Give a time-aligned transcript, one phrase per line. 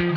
[0.00, 0.16] Look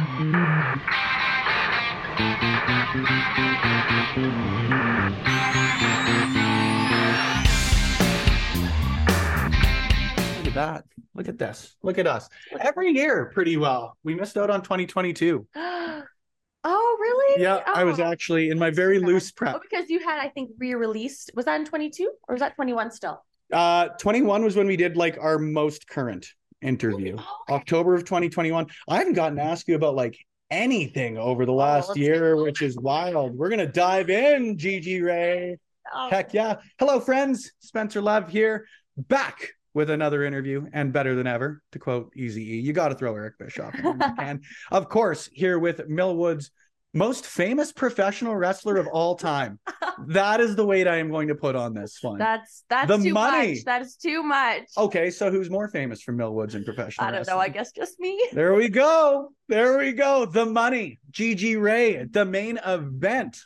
[10.47, 10.83] at that.
[11.15, 11.75] Look at this.
[11.83, 12.27] Look at us.
[12.59, 13.97] Every year, pretty well.
[14.03, 15.47] We missed out on 2022.
[15.55, 17.41] oh, really?
[17.41, 18.03] Yeah, I was Oh.
[18.03, 19.07] actually in my very Sad.
[19.07, 19.61] loose Oh, prep.
[19.61, 21.31] because you had, I think, re-released.
[21.35, 23.23] Was that in 22 or was that 21 still?
[23.51, 26.27] Uh, 21 was when we did like our most current
[26.63, 27.17] interview.
[27.19, 27.55] Oh.
[27.55, 28.67] October of 2021.
[28.87, 30.17] I haven't gotten to ask you about like
[30.49, 33.35] anything over the oh, last let's year, which is wild.
[33.35, 35.57] We're gonna dive in, Gigi Ray.
[35.93, 36.55] Oh, Heck yeah.
[36.79, 37.51] Hello, friends.
[37.59, 42.59] Spencer Love here, back with another interview and better than ever, to quote Easy E.
[42.59, 44.41] You got to throw Eric Bischoff in when you can.
[44.71, 46.51] Of course, here with Millwood's
[46.93, 49.59] most famous professional wrestler of all time.
[50.07, 52.19] that is the weight I am going to put on this one.
[52.19, 53.53] That's that's The too money.
[53.55, 53.63] much.
[53.65, 54.63] That is too much.
[54.77, 57.39] okay, so who's more famous from Millwoods and professional I don't know.
[57.39, 58.19] I guess just me.
[58.33, 59.31] There we go.
[59.47, 60.25] There we go.
[60.25, 60.99] The money.
[61.11, 63.39] Gigi Ray, the main event.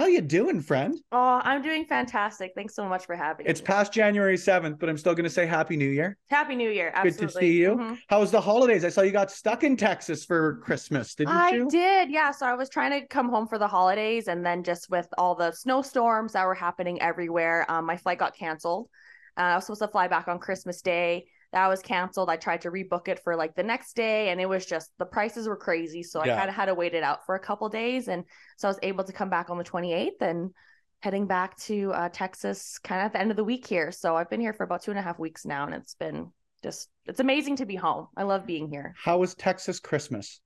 [0.00, 0.98] How you doing, friend?
[1.12, 2.52] Oh, I'm doing fantastic.
[2.54, 3.50] Thanks so much for having me.
[3.50, 6.16] It's past January 7th, but I'm still going to say Happy New Year.
[6.30, 6.90] Happy New Year.
[6.94, 7.26] Absolutely.
[7.26, 7.76] Good to see you.
[7.76, 7.98] Mhm.
[8.08, 8.82] How was the holidays?
[8.82, 11.66] I saw you got stuck in Texas for Christmas, didn't I you?
[11.66, 12.30] I did, yeah.
[12.30, 15.34] So I was trying to come home for the holidays, and then just with all
[15.34, 18.88] the snowstorms that were happening everywhere, um, my flight got canceled.
[19.36, 21.26] Uh, I was supposed to fly back on Christmas Day.
[21.52, 22.30] That was canceled.
[22.30, 25.04] I tried to rebook it for like the next day, and it was just the
[25.06, 26.02] prices were crazy.
[26.02, 26.34] So Yeah.
[26.34, 28.24] I kind of had to wait it out for a couple days, and
[28.56, 30.50] so I was able to come back on the 28th and
[31.00, 33.90] heading back to uh, Texas kind of at the end of the week here.
[33.90, 36.30] So I've been here for about two and a half weeks now, and it's been
[36.62, 38.06] just it's amazing to be home.
[38.16, 38.94] I love being here.
[39.02, 40.40] How was Texas Christmas?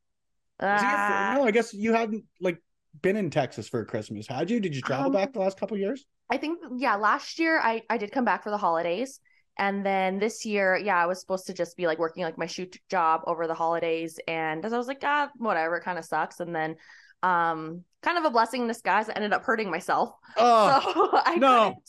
[0.60, 1.34] Was it your fir- Ah.
[1.36, 2.62] no, I guess you hadn't like
[3.02, 4.60] been in Texas for Christmas, had you?
[4.60, 6.06] Did you travel Um, back the last couple years?
[6.30, 9.20] I think yeah, last year I I did come back for the holidays.
[9.58, 12.46] And then this year, yeah, I was supposed to just be like working like my
[12.46, 14.18] shoot job over the holidays.
[14.26, 16.40] And as I was like, ah, whatever, it kind of sucks.
[16.40, 16.76] And then
[17.22, 20.10] um kind of a blessing in disguise, I ended up hurting myself.
[20.36, 21.74] Oh, so I no.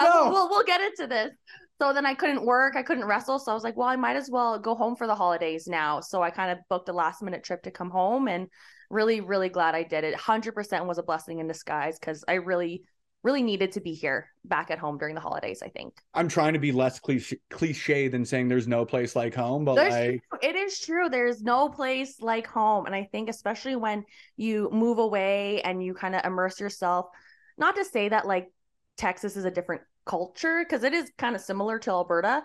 [0.00, 0.28] No.
[0.30, 1.30] We'll we'll get into this.
[1.80, 3.38] So then I couldn't work, I couldn't wrestle.
[3.38, 6.00] So I was like, well, I might as well go home for the holidays now.
[6.00, 8.48] So I kind of booked a last minute trip to come home and
[8.90, 10.14] really, really glad I did it.
[10.14, 12.82] 100% was a blessing in disguise because I really,
[13.22, 15.94] really needed to be here back at home during the holidays, I think.
[16.14, 19.74] I'm trying to be less cliche, cliche than saying there's no place like home, but
[19.74, 20.22] There's like.
[20.42, 21.08] It is true.
[21.08, 22.86] There's no place like home.
[22.86, 24.04] And I think, especially when
[24.36, 27.06] you move away and you kind of immerse yourself,
[27.58, 28.50] not to say that like
[28.96, 32.42] Texas is a different culture, because it is kind of similar to Alberta,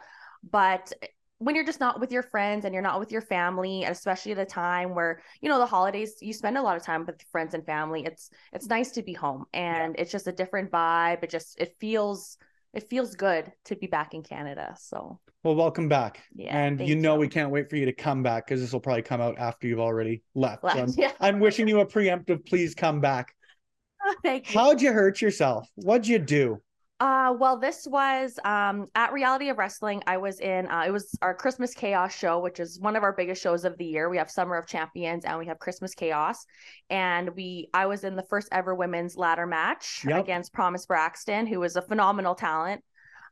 [0.52, 0.92] but
[1.40, 4.32] when you're just not with your friends and you're not with your family, and especially
[4.32, 7.22] at a time where, you know, the holidays, you spend a lot of time with
[7.32, 8.06] friends and family.
[8.06, 11.24] It's it's nice to be home and it's just a different vibe.
[11.24, 12.38] It just it feels
[12.74, 14.76] it feels good to be back in Canada.
[14.80, 16.24] So well, welcome back.
[16.36, 17.20] Yeah, and you know you.
[17.20, 19.68] we can't wait for you to come back because this will probably come out after
[19.68, 20.62] you've already left.
[20.62, 21.12] So I'm, Left, yeah.
[21.20, 23.36] I'm wishing you a preemptive please come back.
[24.24, 24.60] thank you.
[24.60, 25.68] How'd you hurt yourself?
[25.76, 26.62] What'd you do?
[27.02, 30.02] Uh, well, this was um at Reality of Wrestling.
[30.08, 33.12] I was in uh, it was our Christmas Chaos show, which is one of our
[33.12, 34.10] biggest shows of the year.
[34.10, 36.46] We have Summer of Champions and we have Christmas Chaos,
[36.90, 40.24] and we I was in the first ever women's ladder match Yep.
[40.24, 42.82] against Promise Braxton, who was a phenomenal talent.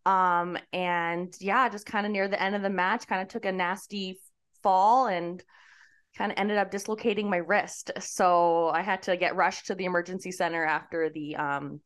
[0.06, 3.46] Um, and yeah, just kind of near the end of the match, kind of took
[3.46, 4.20] a nasty
[4.62, 5.42] fall and
[6.18, 7.92] kind of ended up dislocating my wrist.
[8.02, 11.80] So I had to get rushed to the emergency center after the um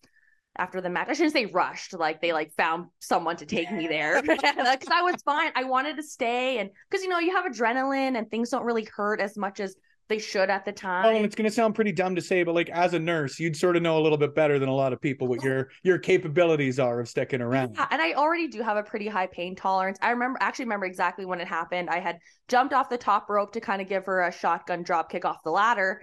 [0.57, 1.07] after the match.
[1.09, 5.01] I shouldn't say rushed, like they like found someone to take me there because I
[5.01, 5.51] was fine.
[5.55, 8.87] I wanted to stay, and because you know you have adrenaline and things don't really
[8.95, 9.75] hurt as much as
[10.09, 11.05] they should at the time.
[11.05, 13.39] Oh, and it's going to sound pretty dumb to say, but like as a nurse,
[13.39, 15.69] you'd sort of know a little bit better than a lot of people what your
[15.83, 17.75] your capabilities are of sticking around.
[17.75, 19.97] Yeah, and I already do have a pretty high pain tolerance.
[20.01, 21.89] I remember actually remember exactly when it happened.
[21.89, 25.11] I had jumped off the top rope to kind of give her a shotgun drop
[25.11, 26.01] kick off the ladder,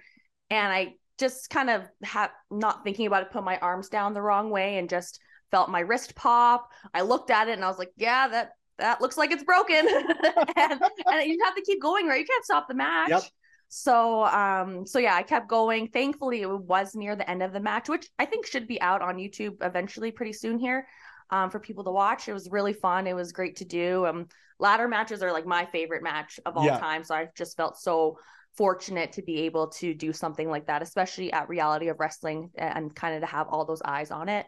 [0.50, 4.22] and I just kind of had not thinking about it, put my arms down the
[4.22, 5.20] wrong way, and just
[5.50, 6.70] felt my wrist pop.
[6.92, 9.86] I looked at it and I was like, "Yeah, that that looks like it's broken,"
[10.56, 10.80] and,
[11.10, 12.20] and you have to keep going, right?
[12.20, 13.10] You can't stop the match.
[13.10, 13.22] Yep.
[13.68, 15.88] So um so yeah, I kept going.
[15.88, 19.02] Thankfully it was near the end of the match, which I think should be out
[19.02, 20.86] on YouTube eventually pretty soon here
[21.30, 22.28] um for people to watch.
[22.28, 23.06] It was really fun.
[23.06, 24.06] It was great to do.
[24.06, 24.28] Um
[24.60, 26.78] ladder matches are like my favorite match of all Yeah.
[26.78, 27.02] time.
[27.02, 28.18] So I just felt so
[28.56, 32.94] fortunate to be able to do something like that, especially at Reality of Wrestling and
[32.94, 34.46] kind of to have all those eyes on it.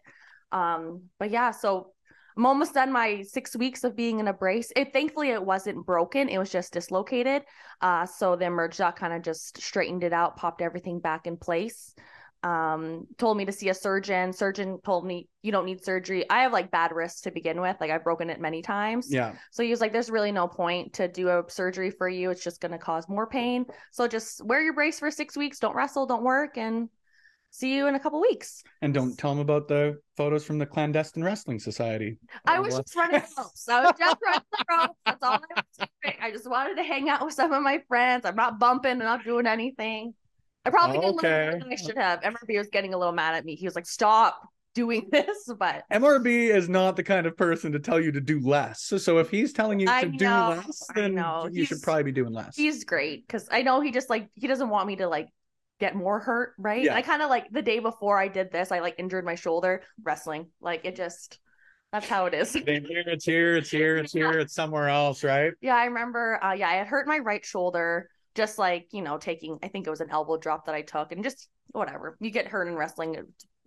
[0.53, 1.93] Um but yeah, so
[2.37, 4.71] I'm almost done my six weeks of being in a brace.
[4.77, 7.43] It thankfully it wasn't broken; it was just dislocated.
[7.81, 11.39] Uh, so the emerge doc kind of just straightened it out, popped everything back in
[11.39, 11.95] place.
[12.47, 16.43] Um told me to see a surgeon surgeon told me you don't need surgery i
[16.43, 19.33] have like bad wrists to begin with like i've broken it many times Yeah.
[19.51, 22.45] so he was like there's really no point to do a surgery for you it's
[22.45, 25.75] just going to cause more pain so just wear your brace for six weeks don't
[25.75, 26.89] wrestle don't work and
[27.51, 30.67] see you in a couple weeks And don't tell them about the photos from the
[30.67, 32.19] clandestine wrestling society.
[32.45, 33.69] I was just running the ropes.
[33.69, 34.99] I was just running the ropes.
[35.07, 35.65] That's all I was
[36.05, 36.17] doing.
[36.21, 38.27] I just wanted to hang out with some of my friends.
[38.27, 38.93] I'm not bumping.
[38.93, 40.13] I'm not doing anything.
[40.67, 41.51] I probably did a little Okay.
[41.51, 42.21] more than I should have.
[42.23, 43.55] MRB was getting a little mad at me.
[43.55, 44.41] He was like, "Stop
[44.75, 48.41] doing this." But MRB is not the kind of person to tell you to do
[48.41, 48.83] less.
[48.83, 51.49] So, so if he's telling you I to do less, then know.
[51.51, 52.57] you should probably be doing less.
[52.57, 55.29] he's great because I know he just like he doesn't want me to like
[55.79, 56.83] get more hurt, right?
[56.85, 56.95] Yeah.
[56.97, 59.83] I kind of like the day before I did this, I like injured my shoulder
[60.03, 60.49] wrestling.
[60.61, 61.39] Like it just
[61.93, 62.51] that's how it is.
[62.51, 65.53] Same here, it's here, it's here, it's here, it's somewhere else, right?
[65.61, 66.43] Yeah, I remember.
[66.43, 69.59] Uh, yeah, I had hurt my right shoulder, just like you know, taking.
[69.63, 72.17] I think it was an elbow drop that I took, and just whatever.
[72.21, 73.17] You get hurt in wrestling,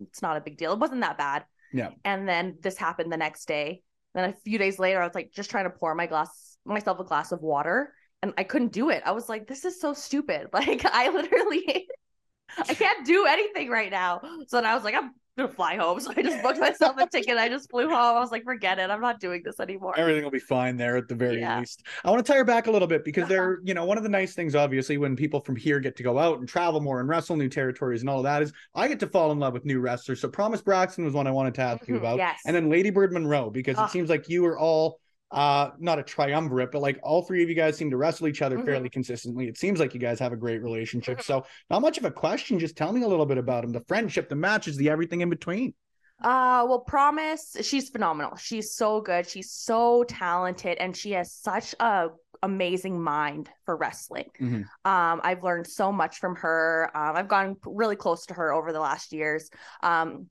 [0.00, 0.72] it's not a big deal.
[0.72, 1.44] It wasn't that bad.
[1.72, 1.90] Yeah.
[2.04, 3.82] And then this happened the next day.
[4.14, 7.00] Then a few days later, I was like just trying to pour my glass myself
[7.00, 9.02] a glass of water, and I couldn't do it.
[9.04, 10.48] I was like, this is so stupid.
[10.52, 11.86] Like I literally,
[12.58, 14.20] I can't do anything right now.
[14.48, 15.98] So then I was like, I'm gonna fly home.
[16.00, 17.36] So I just booked myself a ticket.
[17.36, 18.16] I just flew home.
[18.16, 18.90] I was like, forget it.
[18.90, 19.98] I'm not doing this anymore.
[19.98, 21.58] Everything will be fine there at the very Yeah.
[21.60, 21.84] least.
[22.04, 23.28] I want to tie her back a little bit because Uh-huh.
[23.32, 26.02] they're, you know, one of the nice things, obviously, when people from here get to
[26.02, 28.88] go out and travel more and wrestle new territories and all of that is I
[28.88, 30.20] get to fall in love with new wrestlers.
[30.20, 32.16] So Promise Braxton was one I wanted to ask you Mhm, about.
[32.18, 32.40] yes.
[32.46, 33.86] And then Ladybird Monroe, because Ah.
[33.86, 34.99] it seems like you are all
[35.30, 38.42] uh not a triumvirate, but like all three of you guys seem to wrestle each
[38.42, 38.64] other Mhm.
[38.64, 39.46] fairly consistently.
[39.48, 41.18] It seems like you guys have a great relationship.
[41.18, 41.24] Mhm.
[41.24, 42.58] So not much of a question.
[42.58, 45.30] Just tell me a little bit about them, the friendship, the matches, the everything in
[45.30, 45.74] between.
[46.22, 48.36] Uh, well, Promise, she's phenomenal.
[48.36, 49.26] She's so good.
[49.26, 52.08] She's so talented, and she has such a
[52.42, 54.28] amazing mind for wrestling.
[54.40, 54.64] Mhm.
[54.84, 56.90] Um, I've learned so much from her.
[56.94, 59.50] Um, I've gotten really close to her over the last years.
[59.82, 60.28] Um,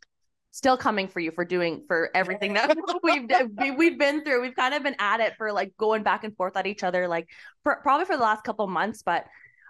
[0.51, 4.41] still coming for you for doing for everything that we've we- we've been through.
[4.41, 7.07] We've kind of been at it for like going back and forth at each other,
[7.07, 7.27] like
[7.63, 9.25] for, probably for the last couple months, but.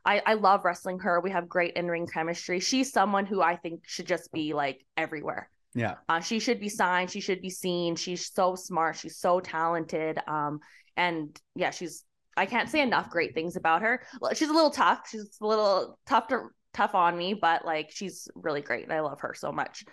[0.06, 1.20] I, I love wrestling her.
[1.20, 2.62] We have great in ring chemistry.
[2.62, 5.50] She's someone who I think should just be like everywhere.
[5.76, 5.96] Yeah.
[6.08, 7.12] Uh, she should be signed.
[7.12, 7.98] She should be seen.
[7.98, 8.96] She's so smart.
[8.96, 10.18] She's so talented.
[10.26, 10.60] Um,
[10.96, 12.06] and yeah, she's.
[12.38, 14.02] I can't say enough great things about her.
[14.34, 15.02] She's a little tough.
[15.12, 18.86] She's a little tough to tough on me, but like she's really great.
[18.86, 19.84] and I love her so much.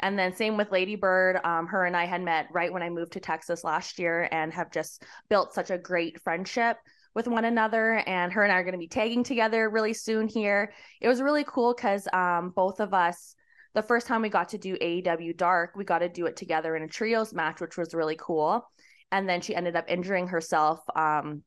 [0.00, 1.40] And then same with Ladybird.
[1.44, 4.52] Um, her and I had met right when I moved to Texas last year, and
[4.52, 6.76] have just built such a great friendship
[7.14, 8.02] with one another.
[8.06, 10.72] And her and I are going to be tagging together really soon here.
[11.00, 13.34] It was really cool because um, both of us
[13.74, 16.76] the first time we got to do AEW Dark, we got to do it together
[16.76, 18.64] in a trios match, which was really cool.
[19.10, 21.42] And then she ended up injuring herself um,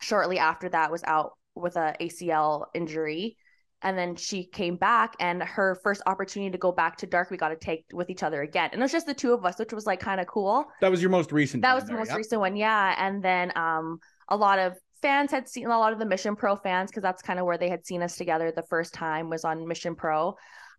[0.00, 3.36] shortly after that, was out with a ACL injury.
[3.82, 7.36] And then she came back, and her first opportunity to go back to Dark, we
[7.36, 8.70] got to take with each other again.
[8.72, 10.64] And it was just the two of us, which was like kind of cool.
[10.80, 11.62] That was your most recent.
[11.62, 12.16] That was the there, most yeah?
[12.16, 12.94] recent one, yeah.
[12.98, 16.56] And then um, a lot of fans had seen a lot of the Mission Pro
[16.56, 19.44] fans because that's kind of where they had seen us together the first time was
[19.44, 20.36] on Mission Pro.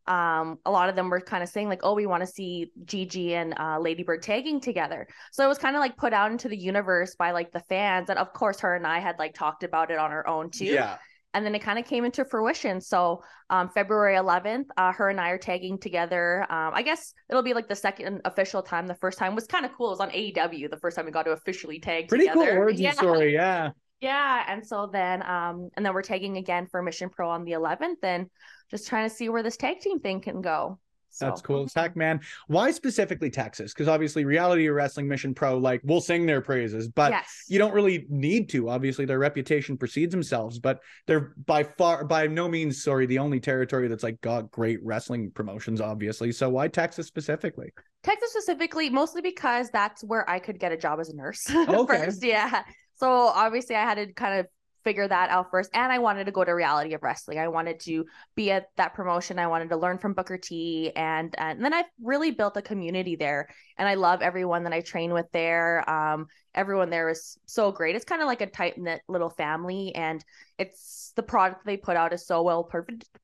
[0.07, 2.71] Um, a lot of them were kind of saying like, "Oh, we want to see
[2.85, 6.47] Gigi and uh, Ladybird tagging together." So it was kind of like put out into
[6.47, 9.63] the universe by like the fans, and of course, her and I had like talked
[9.63, 10.97] about it on our own too Yeah.
[11.37, 12.81] And then it kind of came into fruition.
[12.81, 16.41] So um, February 11th, uh, her and I are tagging together.
[16.49, 18.87] Um, I guess it'll be like the second official time.
[18.87, 19.89] The first time was kind of cool.
[19.89, 20.69] It was on AEW.
[20.71, 22.49] The first time we got to officially tag Pretty together.
[22.49, 22.91] cool origin yeah.
[22.91, 23.33] story.
[23.33, 23.69] Yeah.
[23.99, 27.53] Yeah, and so then um, and then we're tagging again for Mission Pro on the
[27.53, 28.27] 11th, and
[28.69, 30.77] just trying to see where this tag team thing can go.
[31.17, 31.61] So, That's cool.
[31.61, 31.69] Mm-hmm.
[31.69, 33.73] Zach, man, why specifically Texas?
[33.73, 37.45] Because obviously, Reality Wrestling Mission Pro, like, we'll sing their praises, but yes.
[37.47, 38.69] you don't really need to.
[38.69, 43.39] Obviously, their reputation precedes themselves, but they're by far, by no means, sorry, the only
[43.39, 46.31] territory that's like got great wrestling promotions, obviously.
[46.31, 47.71] So why Texas specifically?
[48.03, 52.05] Texas specifically, mostly because that's where I could get a job as a nurse Okay.
[52.05, 52.23] first.
[52.23, 52.63] Yeah.
[52.95, 54.47] So obviously, I had to kind of
[54.83, 55.69] figure that out first.
[55.73, 57.39] And I wanted to go to Reality of Wrestling.
[57.39, 58.05] I wanted to
[58.35, 59.39] be at that promotion.
[59.39, 60.91] I wanted to learn from Booker T.
[60.95, 63.49] And, and then I've really built a community there.
[63.77, 65.87] And I love everyone that I train with there.
[65.89, 67.95] Um, everyone there is so great.
[67.95, 69.93] It's kind of like a tight knit little family.
[69.95, 70.23] And
[70.57, 72.69] it's the product they put out is so well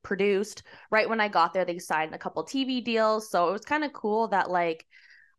[0.04, 0.64] produced.
[0.92, 3.30] Right when I got there, they signed a couple TV deals.
[3.30, 4.86] So it was kind of cool that, like,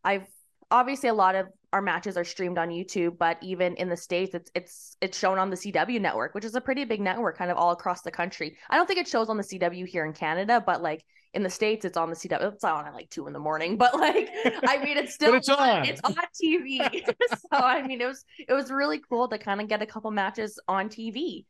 [0.03, 0.27] I've
[0.75, 4.35] obviously a lot of our matches are streamed on YouTube, but even in the states,
[4.35, 7.49] it's it's it's shown on the CW network, which is a pretty big network, kind
[7.49, 8.57] of all across the country.
[8.69, 11.03] I don't think it shows on the CW here in Canada, but like
[11.33, 12.53] in the states, it's on the CW.
[12.53, 14.29] It's on at like two in the morning, but like
[14.67, 15.85] I mean, it's still it's on.
[15.85, 16.79] It's on TV.
[17.51, 20.11] so I mean, it was it was really cool to kind of get a couple
[20.11, 21.45] matches on TV,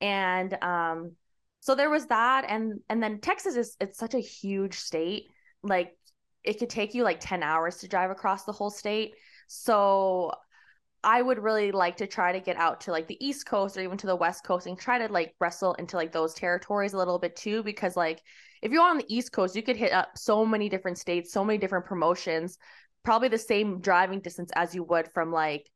[0.00, 1.12] and um,
[1.60, 5.26] so there was that and and then Texas is it's such a huge state.
[5.62, 5.94] Like
[6.44, 9.14] it could take you like 10 hours to drive across the whole state.
[9.48, 10.32] So
[11.02, 13.80] I would really like to try to get out to like the East Coast or
[13.80, 16.98] even to the West Coast and try to like wrestle into like those territories a
[16.98, 17.62] little bit too.
[17.62, 18.22] Because like
[18.62, 21.44] if you're on the East Coast, you could hit up so many different states, so
[21.44, 22.58] many different promotions,
[23.02, 25.70] probably the same driving distance as you would from like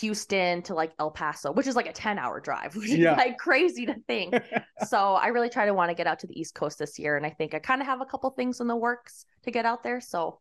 [0.00, 3.12] Houston to like El Paso, which is like a 10 hour drive, which Yeah.
[3.12, 4.34] is like crazy to think.
[4.78, 7.16] so I really try to want to get out to the East Coast this year.
[7.16, 9.64] And I think I kind of have a couple things in the works to get
[9.64, 10.00] out there.
[10.00, 10.40] So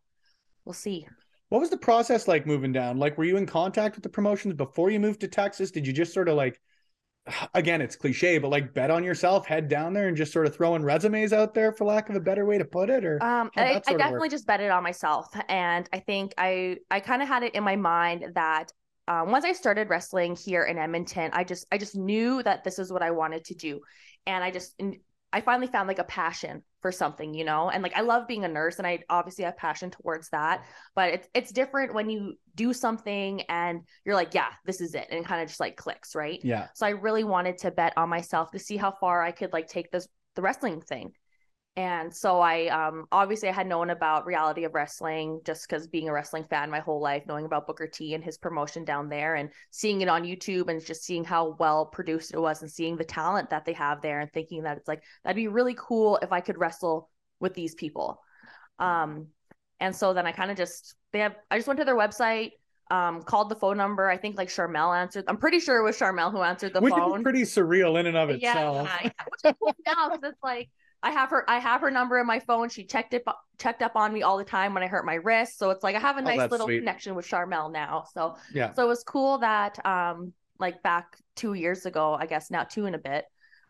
[0.65, 1.07] we'll see.
[1.49, 2.97] What was the process like moving down?
[2.97, 5.71] Like, were you in contact with the promotions before you moved to Texas?
[5.71, 6.59] Did you just sort of like,
[7.53, 10.55] again, it's cliche, but like bet on yourself, head down there and just sort of
[10.55, 13.05] throwing resumes out there, for lack of a better way to put it?
[13.05, 16.99] Or Um, I, I definitely just bet it on myself, and I think I I
[16.99, 18.71] kind of had it in my mind that
[19.07, 22.79] um, once I started wrestling here in Edmonton, I just I just knew that this
[22.79, 23.81] is what I wanted to do,
[24.25, 24.79] and I just
[25.33, 28.45] I finally found like a passion for something, you know, and like I love being
[28.45, 32.35] a nurse, and I obviously have passion towards that, but it's it's different when you
[32.55, 35.77] do something and you're like, yeah, this is it, and it kind of just like
[35.77, 36.39] clicks, right?
[36.43, 39.53] yeah, So I really wanted to bet on myself to see how far I could
[39.53, 41.13] like take this the wrestling thing.
[41.77, 46.09] And so I um obviously I had known about reality of wrestling just because being
[46.09, 49.35] a wrestling fan my whole life, knowing about Booker T and his promotion down there
[49.35, 52.97] and seeing it on YouTube and just seeing how well produced it was and seeing
[52.97, 56.17] the talent that they have there and thinking that it's like that'd be really cool
[56.23, 58.19] if I could wrestle with these people.
[58.79, 59.27] Um
[59.79, 62.53] and so then I kind of just they have I just went to their website,
[62.89, 64.09] um, called the phone number.
[64.09, 65.25] I think like Sharmell answered.
[65.27, 67.11] I'm pretty sure it was Sharmell who answered the which phone.
[67.11, 68.89] Which is pretty surreal in and of yeah, itself.
[69.03, 70.69] yeah, which is cool now because it's like
[71.03, 72.69] I have her I have her number in my phone.
[72.69, 73.23] She checked it
[73.59, 75.57] checked up on me all the time when I hurt my wrist.
[75.57, 76.79] So it's like I have a Oh, nice that's little sweet.
[76.79, 78.05] connection with Sharmell now.
[78.13, 78.73] So Yeah.
[78.75, 82.85] so it was cool that um like back two years ago, I guess now two
[82.85, 83.25] and a bit.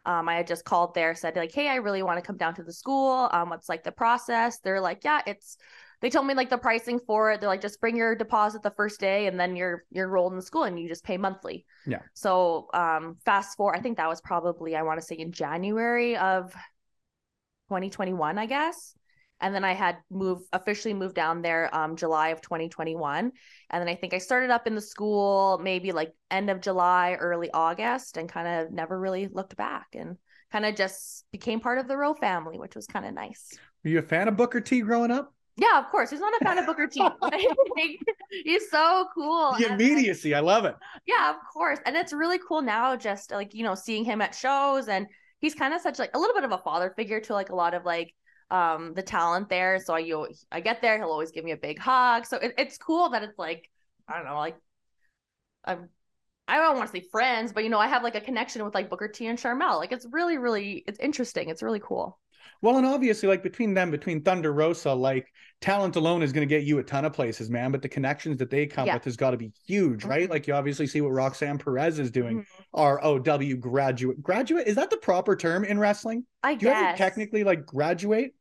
[0.05, 2.55] Um, I had just called there, said like, "Hey, I really want to come down
[2.55, 3.29] to the school.
[3.33, 5.57] Um, what's like the process?" They're like, "Yeah, it's."
[5.99, 7.41] They told me like the pricing for it.
[7.41, 10.37] They're like, "Just bring your deposit the first day, and then you're you're enrolled in
[10.37, 12.03] the school, and you just pay monthly." Yeah.
[12.13, 16.15] So, um, fast forward, I think that was probably I want to say in January
[16.15, 16.55] of
[17.69, 18.93] 2021, I guess.
[19.39, 23.31] And then I had moved officially moved down there um July of 2021.
[23.69, 27.13] And then I think I started up in the school maybe like end of July,
[27.19, 30.17] early August, and kind of never really looked back and
[30.51, 33.49] kind of just became part of the ROW family, which was kind of nice.
[33.83, 35.33] Were you a fan of Booker T growing up?
[35.57, 36.11] Yeah, of course.
[36.11, 37.01] Who's not a fan of Booker T?
[38.43, 39.55] He's so cool.
[39.57, 40.75] The immediacy, I love it.
[41.05, 41.79] yeah, of course.
[41.85, 45.07] And it's really cool now just like, you know, seeing him at shows and
[45.39, 47.55] he's kind of such like a little bit of a father figure to like a
[47.55, 48.13] lot of like
[48.51, 49.79] um the talent there.
[49.79, 52.25] So I you I get there, he'll always give me a big hug.
[52.25, 53.69] So it, it's cool that it's like
[54.07, 54.57] I don't know, like
[55.65, 55.89] I'm
[56.47, 58.73] I don't want to say friends, but you know, I have like a connection with
[58.73, 59.77] like Booker T and Sharmell.
[59.77, 61.49] Like it's really, really it's interesting.
[61.49, 62.19] It's really cool.
[62.61, 66.49] Well, and obviously, like between them, between Thunder Rosa, like talent alone is going to
[66.55, 67.71] get you a ton of places, man.
[67.71, 68.95] But the connections that they come Yeah.
[68.95, 70.27] with has got to be huge, right?
[70.27, 70.31] Mhm.
[70.31, 72.45] Like you obviously see what Roxanne Perez is doing.
[72.75, 73.25] Mhm.
[73.53, 74.21] ROW graduate.
[74.21, 76.25] Graduate is that the proper term in wrestling?
[76.43, 78.33] I Do you ever guess technically like graduate?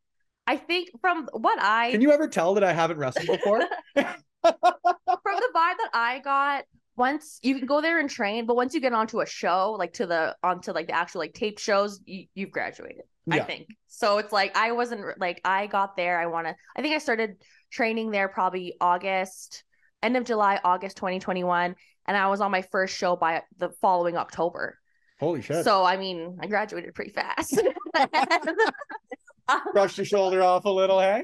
[0.45, 3.59] I think from what I Can you ever tell that I haven't wrestled before?
[3.95, 4.05] from
[4.43, 6.63] the vibe that I got,
[6.95, 9.93] once you can go there and train, but once you get onto a show, like
[9.93, 13.03] to the onto like the actual like tape shows, you, you've graduated.
[13.31, 14.17] I think so.
[14.19, 16.19] It's like I wasn't like I got there.
[16.19, 16.55] I want to.
[16.75, 17.37] I think I started
[17.71, 19.63] training there probably August,
[20.01, 21.75] end of July, August 2021,
[22.07, 24.77] and I was on my first show by the following October.
[25.19, 25.63] Holy shit!
[25.65, 27.59] So I mean, I graduated pretty fast.
[29.73, 31.23] Brush your shoulder off a little, hey?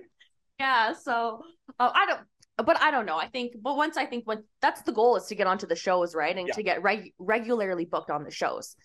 [0.60, 1.42] yeah so
[1.80, 2.20] uh, i don't
[2.64, 5.26] but i don't know i think but once i think when that's the goal is
[5.26, 6.54] to get onto the shows right and Yeah.
[6.54, 8.76] to get reg- regularly booked on the shows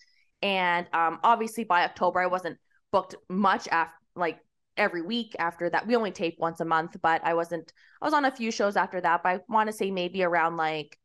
[0.40, 2.56] and um obviously by october i wasn't
[2.92, 4.40] booked much after like
[4.76, 8.14] every week after that we only tape once a month but i wasn't i was
[8.14, 10.96] on a few shows after that but i want to say maybe around like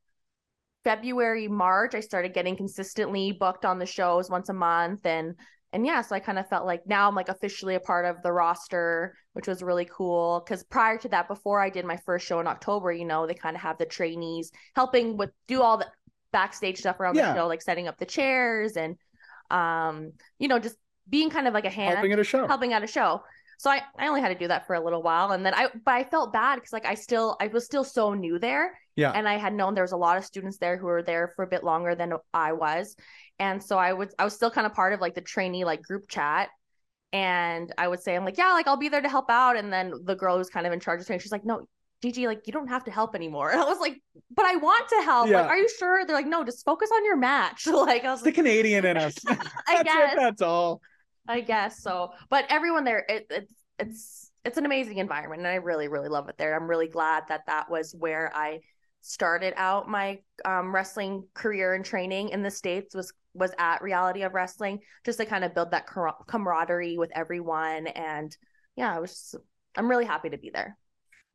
[0.84, 5.36] february march i started getting consistently booked on the shows once a month and
[5.74, 8.22] and yeah, so I kind of felt like now I'm like officially a part of
[8.22, 10.44] the roster, which was really cool.
[10.46, 13.34] Because prior to that, before I did my first show in October, you know, they
[13.34, 15.88] kind of have the trainees helping with do all the
[16.32, 17.34] backstage stuff around Yeah.
[17.34, 18.98] the show, like setting up the chairs and,
[19.50, 20.78] um, you know, just
[21.10, 22.48] being kind of like a hand Helping at a show.
[22.48, 23.24] helping at a show.
[23.60, 25.68] So I, I only had to do that for a little while, and then I
[25.86, 29.12] but I felt bad because like I still I was still so new there, Yeah.
[29.14, 31.44] and I had known there was a lot of students there who were there for
[31.44, 32.96] a bit longer than I was,
[33.40, 35.82] and so I would I was still kind of part of like the trainee like
[35.82, 36.50] group chat,
[37.12, 39.72] and I would say I'm like yeah like I'll be there to help out, and
[39.72, 41.68] then the girl who's kind of in charge of training she's like no
[42.02, 44.02] Gigi like you don't have to help anymore, and I was like
[44.36, 45.42] but I want to help Yeah.
[45.42, 48.20] like are you sure they're like no just focus on your match like I was
[48.20, 49.16] It's the like Canadian in us.
[49.28, 49.36] I
[49.68, 50.18] That's guess it.
[50.18, 50.82] That's all.
[51.28, 52.12] I guess so.
[52.30, 56.30] But everyone there, it, it's it's it's an amazing environment, and I really really love
[56.30, 56.56] it there.
[56.56, 58.60] I'm really glad that that was where I
[59.02, 64.22] started out my um, wrestling career and training in the states was was at Reality
[64.24, 65.88] of Wrestling, just to kind of build that
[66.28, 67.88] camaraderie with everyone.
[67.88, 68.36] And
[68.76, 69.36] yeah, I was just,
[69.76, 70.78] I'm really happy to be there.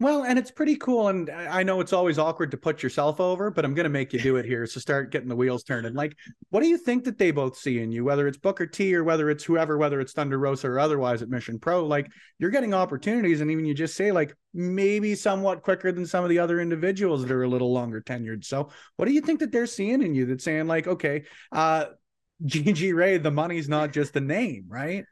[0.00, 1.08] Well, and it's pretty cool.
[1.08, 4.12] And I know it's always awkward to put yourself over, but I'm going to make
[4.12, 4.64] you do it here.
[4.64, 5.92] So start getting the wheels turning.
[5.94, 6.16] Like,
[6.50, 9.02] what do you think that they both see in you, whether it's Booker T or
[9.02, 11.84] whether it's whoever, whether it's Thunder Rosa or otherwise at Mission Pro?
[11.84, 13.40] Like, you're getting opportunities.
[13.40, 17.22] And even you just say, like, maybe somewhat quicker than some of the other individuals
[17.22, 18.44] that are a little longer tenured.
[18.44, 21.86] So, what do you think that they're seeing in you that's saying, like, okay, uh,
[22.46, 25.04] Gigi Ray, the money's not just the name, right?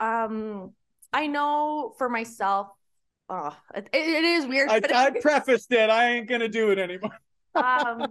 [0.00, 0.72] Um,
[1.12, 2.66] I know for myself,
[3.28, 4.70] oh, it, it is weird.
[4.70, 5.90] I, I prefaced it.
[5.90, 7.18] I ain't gonna do it anymore.
[7.54, 8.06] um,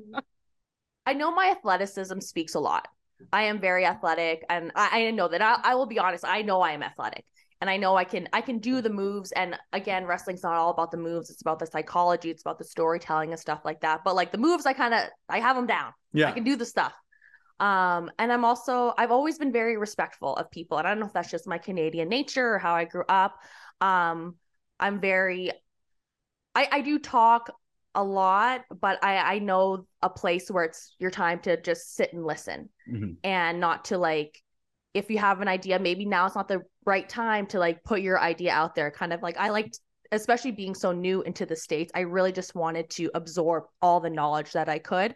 [1.05, 2.87] I know my athleticism speaks a lot.
[3.31, 5.41] I am very athletic, and I, I know that.
[5.41, 6.25] I, I will be honest.
[6.25, 7.25] I know I am athletic,
[7.61, 8.27] and I know I can.
[8.33, 9.31] I can do the moves.
[9.31, 11.29] And again, wrestling's not all about the moves.
[11.29, 12.29] It's about the psychology.
[12.29, 14.01] It's about the storytelling and stuff like that.
[14.03, 15.93] But like the moves, I kind of I have them down.
[16.13, 16.93] Yeah, I can do the stuff.
[17.59, 21.07] Um, and I'm also I've always been very respectful of people, and I don't know
[21.07, 23.37] if that's just my Canadian nature or how I grew up.
[23.79, 24.35] Um,
[24.79, 25.51] I'm very
[26.53, 27.51] I I do talk
[27.93, 32.13] a lot, but I I know a place where it's your time to just sit
[32.13, 33.13] and listen mm-hmm.
[33.23, 34.41] and not to like
[34.93, 38.01] if you have an idea, maybe now it's not the right time to like put
[38.01, 38.89] your idea out there.
[38.91, 39.79] Kind of like I liked
[40.11, 44.09] especially being so new into the states, I really just wanted to absorb all the
[44.09, 45.15] knowledge that I could.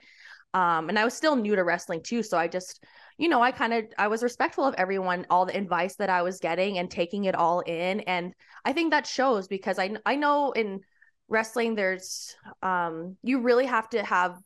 [0.53, 2.83] Um, and I was still new to wrestling too, so I just
[3.19, 6.21] you know, I kind of I was respectful of everyone, all the advice that I
[6.21, 7.99] was getting and taking it all in.
[8.01, 8.33] And
[8.63, 10.79] I think that shows because I I know in
[11.27, 14.39] wrestling there's um you really have to have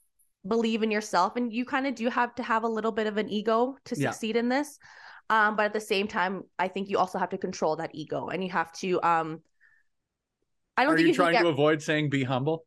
[0.46, 3.18] believe in yourself and you kind of do have to have a little bit of
[3.18, 4.10] an ego to yeah.
[4.10, 4.80] succeed in this.
[5.30, 8.30] Um, but at the same time, I think you also have to control that ego
[8.30, 9.42] and you have to um
[10.76, 11.44] I don't Are think you, you trying get...
[11.44, 12.66] to avoid saying be humble?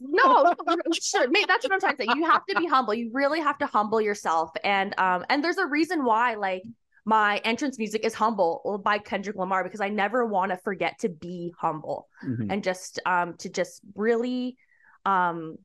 [0.00, 0.54] No,
[1.00, 1.46] sure, mate.
[1.48, 2.08] That's what I'm trying to say.
[2.14, 2.94] You have to be humble.
[2.94, 6.62] You really have to humble yourself, and um, and there's a reason why, like
[7.08, 11.08] my entrance music is humble by Kendrick Lamar because I never want to forget to
[11.08, 12.50] be humble mm-hmm.
[12.50, 14.58] and just um to just really
[15.06, 15.56] um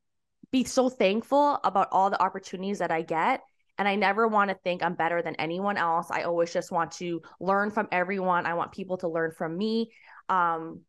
[0.51, 3.41] be so thankful about all the opportunities that I get
[3.77, 6.07] and I never want to think I'm better than anyone else.
[6.12, 8.45] I always just want to learn from everyone.
[8.45, 9.91] I want people to learn from me.
[10.29, 10.81] Um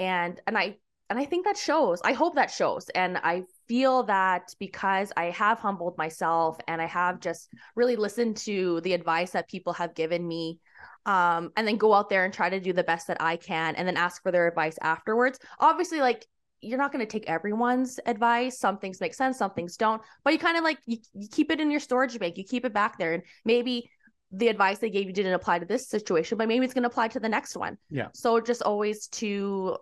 [0.00, 0.78] and and I
[1.10, 2.00] and I think that shows.
[2.02, 2.88] I hope that shows.
[2.94, 8.36] And I feel that because I have humbled myself and I have just really listened
[8.38, 10.58] to the advice that people have given me,
[11.06, 13.74] um, and then go out there and try to do the best that I can
[13.76, 15.38] and then ask for their advice afterwards.
[15.60, 16.26] Obviously, like
[16.62, 18.58] you're not going to take everyone's advice.
[18.58, 20.00] Some things make sense, some things don't.
[20.24, 22.38] But you kind of like you, you keep it in your storage bank.
[22.38, 23.90] You keep it back there, and maybe
[24.32, 26.88] the advice they gave you didn't apply to this situation, but maybe it's going to
[26.88, 27.76] apply to the next one.
[27.90, 28.08] Yeah.
[28.14, 29.76] So just always to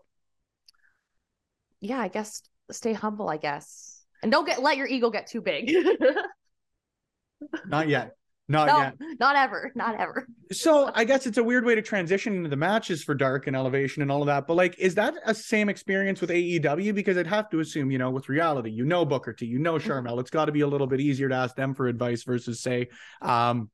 [1.83, 4.03] yeah, I guess stay humble, I guess.
[4.23, 5.75] And don't get let your ego get too big.
[7.67, 8.13] not yet.
[8.49, 8.95] Not no, yet.
[9.19, 9.73] Not ever.
[9.75, 10.27] Not ever.
[10.53, 13.57] so I guess it's a weird way to transition into the matches for Dark and
[13.57, 14.47] Elevation and all of that.
[14.47, 16.95] But like, is that a same experience with AEW?
[16.95, 19.75] Because I'd have to assume, you know, with reality, you know Booker T, you know
[19.75, 20.11] Sharmell.
[20.11, 20.21] Mm-hmm.
[20.21, 22.89] It's got to be a little bit easier to ask them for advice versus say,
[23.23, 23.71] um,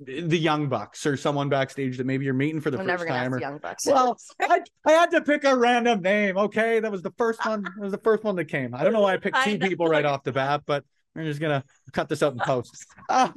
[0.00, 3.34] the Young Bucks or someone backstage that maybe you're meeting for the I'm first time.
[3.34, 3.86] Or, Young Bucks.
[3.86, 6.36] Well, I, I had to pick a random name.
[6.36, 7.62] Okay, that was the first one.
[7.62, 8.74] That was the first one that came.
[8.74, 10.84] I don't know why I picked two I people right off the bat, but
[11.14, 12.86] we're just gonna cut this out in post.
[13.08, 13.30] Uh,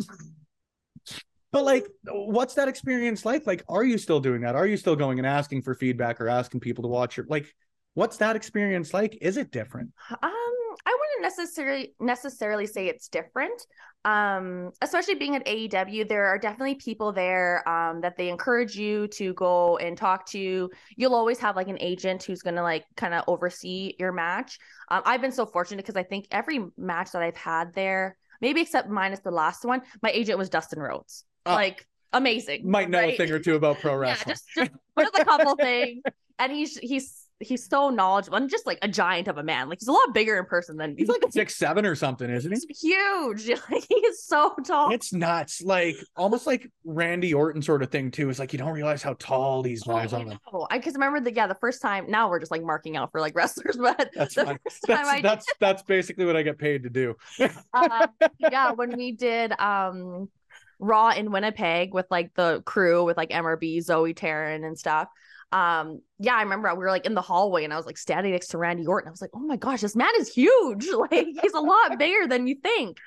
[1.51, 3.47] but like, what's that experience like?
[3.47, 4.55] Like, are you still doing that?
[4.55, 7.53] Are you still going and asking for feedback or asking people to watch your like?
[7.95, 9.17] What's that experience like?
[9.21, 9.91] Is it different?
[10.21, 10.31] Um,
[10.85, 13.65] I wouldn't necessarily necessarily say it's different.
[14.05, 19.07] Um, especially being at AEW, there are definitely people there um, that they encourage you
[19.09, 20.69] to go and talk to.
[20.95, 24.57] You'll always have like an agent who's gonna like kind of oversee your match.
[24.89, 28.61] Um, I've been so fortunate because I think every match that I've had there, maybe
[28.61, 31.25] except minus the last one, my agent was Dustin Rhodes.
[31.45, 32.69] Uh, like amazing.
[32.69, 33.13] Might know right?
[33.13, 34.23] a thing or two about pro wrestling.
[34.27, 36.03] yeah, just, just, just a couple things.
[36.39, 39.69] And he's he's he's so knowledgeable and just like a giant of a man.
[39.69, 42.51] Like he's a lot bigger in person than he's like six seven or something, isn't
[42.51, 42.59] he?
[42.67, 43.59] He's huge.
[43.69, 44.91] Like he's so tall.
[44.91, 45.61] It's nuts.
[45.61, 48.29] Like almost like Randy Orton sort of thing too.
[48.29, 50.25] It's like you don't realize how tall these guys are.
[50.51, 52.09] Oh, I because remember the yeah the first time.
[52.09, 54.59] Now we're just like marking out for like wrestlers, but that's the fine.
[54.89, 57.15] That's, that's, that's basically what I get paid to do.
[57.73, 58.07] uh,
[58.39, 60.29] yeah, when we did um
[60.79, 65.09] Raw in Winnipeg with like the crew with like MRB, Zoe Taryn and stuff
[65.51, 68.31] um yeah i remember we were like in the hallway and i was like standing
[68.31, 71.27] next to randy orton i was like oh my gosh this man is huge like
[71.41, 72.97] he's a lot bigger than you think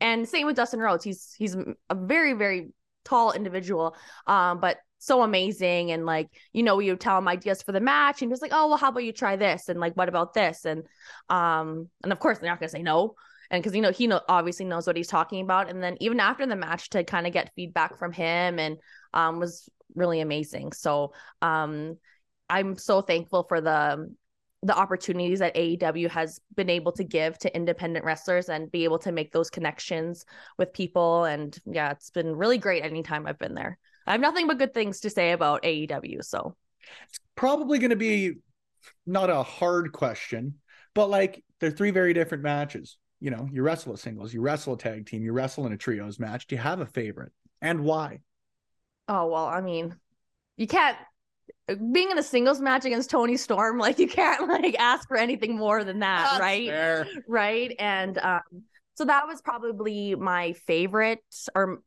[0.00, 1.54] and same with dustin rhodes he's he's
[1.90, 2.70] a very very
[3.04, 5.90] tall individual, um, but so amazing.
[5.90, 8.42] And like, you know, we would tell him ideas for the match, and he was
[8.42, 10.64] like, "Oh, well, how about you try this?" And like, what about this?
[10.64, 10.84] And
[11.28, 13.14] um, and of course, they're not gonna say no.
[13.50, 16.20] And because you know he know obviously knows what he's talking about, and then even
[16.20, 18.78] after the match to kind of get feedback from him, and
[19.12, 20.72] um, was really amazing.
[20.72, 21.98] So um,
[22.48, 24.14] I'm so thankful for the
[24.64, 29.00] the opportunities that AEW has been able to give to independent wrestlers and be able
[29.00, 30.24] to make those connections
[30.56, 31.24] with people.
[31.24, 33.76] And yeah, it's been really great anytime I've been there.
[34.06, 36.24] I have nothing but good things to say about AEW.
[36.24, 36.54] So
[37.08, 38.34] it's probably going to be
[39.04, 40.54] not a hard question,
[40.94, 42.98] but like they're three very different matches.
[43.20, 45.76] You know, you wrestle a singles, you wrestle a tag team, you wrestle in a
[45.76, 46.46] trios match.
[46.46, 48.20] Do you have a favorite and why?
[49.08, 49.94] Oh, well, I mean,
[50.56, 50.96] you can't
[51.92, 55.56] being in a singles match against Toni Storm, like you can't like ask for anything
[55.56, 56.68] more than that, That's right?
[56.68, 57.06] fair.
[57.28, 57.74] Right.
[57.78, 58.40] And um,
[58.94, 61.20] so that was probably my favorite
[61.54, 61.82] or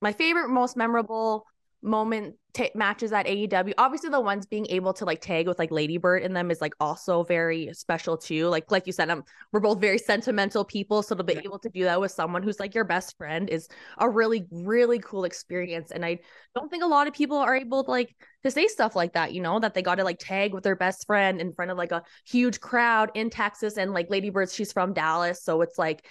[0.00, 1.46] my favorite, most memorable
[1.82, 3.74] moment t- matches at AEW.
[3.78, 6.74] Obviously, the ones being able to like tag with like Ladybird in them is like
[6.80, 8.48] also very special too.
[8.48, 11.40] Like like you said, um, we're both very sentimental people, so to be Yeah.
[11.44, 14.98] able to do that with someone who's like your best friend is a really really
[14.98, 15.90] cool experience.
[15.90, 16.18] And I
[16.54, 18.14] don't think a lot of people are able to like
[18.44, 19.32] to say stuff like that.
[19.32, 21.78] You know that they got to like tag with their best friend in front of
[21.78, 26.04] like a huge crowd in Texas, and like Ladybird, she's from Dallas, so it's like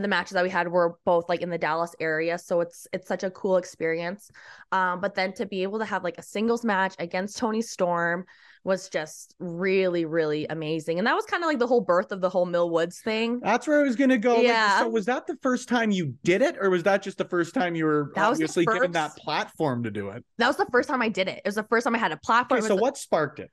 [0.00, 3.06] the matches that we had were both like in the Dallas area so it's it's
[3.06, 4.30] such a cool experience
[4.70, 8.24] um but then to be able to have like a singles match against Toni Storm
[8.64, 12.20] was just really really amazing and that was kind of like the whole birth of
[12.20, 14.36] the whole Mill Woods thing That's where I was to go.
[14.36, 14.78] Like, Yeah.
[14.80, 17.54] so was that the first time you did it, or was that just the first
[17.54, 20.24] time you were That obviously given that platform to do it?
[20.38, 22.12] that was the first time I did it it was the first time I had
[22.12, 23.50] a platform Okay, so what sparked it?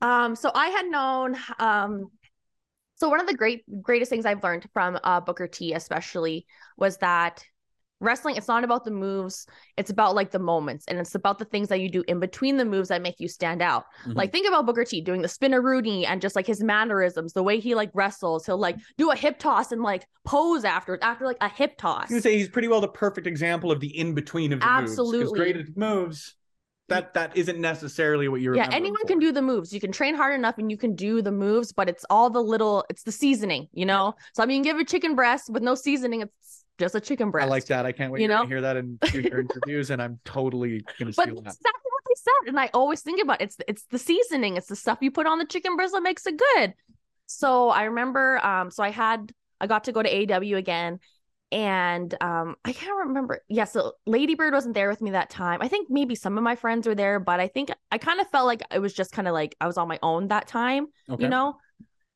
[0.00, 2.10] Um, so I had known um
[3.02, 6.96] so one of the great greatest things I've learned from uh Booker T especially was
[6.98, 7.44] that
[7.98, 11.44] wrestling it's not about the moves, it's about like the moments and it's about the
[11.44, 13.84] things that you do in between the moves that make you stand out.
[14.06, 14.14] Mhm.
[14.16, 17.58] Like think about Booker T doing the Spinaroonie and just like his mannerisms, the way
[17.58, 21.38] he like wrestles, he'll like do a hip toss and like pose after after like
[21.40, 22.08] a hip toss.
[22.08, 24.92] You say he's pretty well the perfect example of the in between of the moves.
[24.92, 25.40] Absolutely.
[25.40, 26.36] great at moves.
[26.92, 28.54] That that isn't necessarily what you're.
[28.56, 31.22] yeah anyone can do the moves you can train hard enough and you can do
[31.22, 34.62] the moves but it's all the little it's the seasoning you know so i mean
[34.62, 37.46] give a chicken breast with no seasoning it's just a chicken breast.
[37.46, 37.84] I like that.
[37.86, 38.46] I can't wait You to know?
[38.46, 41.16] hear that in future interviews, and I'm totally gonna see.
[41.16, 41.68] but steal that's that.
[41.68, 43.44] exactly what they said and i always think about it.
[43.44, 46.26] it's it's the seasoning it's the stuff you put on the chicken breast that makes
[46.26, 46.74] it good
[47.26, 50.98] so i remember um so i had i got to go to AEW again
[51.52, 55.60] and um i can't remember yeah so ladybird wasn't there with me that time.
[55.60, 58.28] I think maybe some of my friends were there but i think i kind of
[58.30, 60.86] felt like it was just kind of like i was on my own that time
[61.10, 61.22] Okay.
[61.24, 61.56] you know?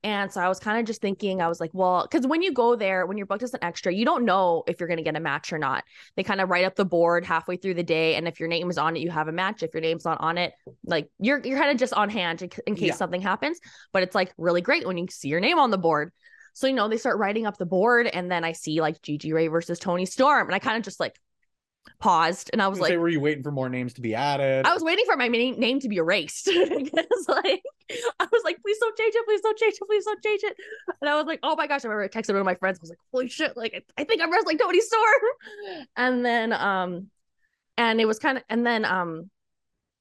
[0.03, 2.53] And so i was kind of just thinking i was like well because when you
[2.53, 5.03] go there when you're booked as an extra you don't know if you're going to
[5.03, 5.85] get a match or not.
[6.17, 8.71] They kind of write up the board halfway through the day and if your name
[8.71, 9.63] is on it you have a match.
[9.63, 10.53] If your name's not on it
[10.85, 12.95] like you're you're kind of just on hand in, in case Yeah.
[12.95, 13.59] something happens.
[13.93, 16.13] But it's like really great when you see your name on the board
[16.57, 19.33] so you know they start writing up the board and then i see like gg
[19.33, 21.21] ray versus toni storm and i kind of just like
[22.01, 24.15] paused and i was I was like were you waiting for more names to be
[24.15, 24.67] added?
[24.67, 27.63] I was waiting for my name, name to be erased because, like,
[28.19, 30.57] I was like, please don't change it, please don't change it, please don't change it.
[31.01, 32.79] And I was like, oh my gosh, I remember I texted one of my friends.
[32.81, 35.05] I was like, holy shit, like, I, I think I'm wrestling Toni Storm.
[35.97, 37.07] And then, um,
[37.79, 39.31] and it was kind of, and then, um,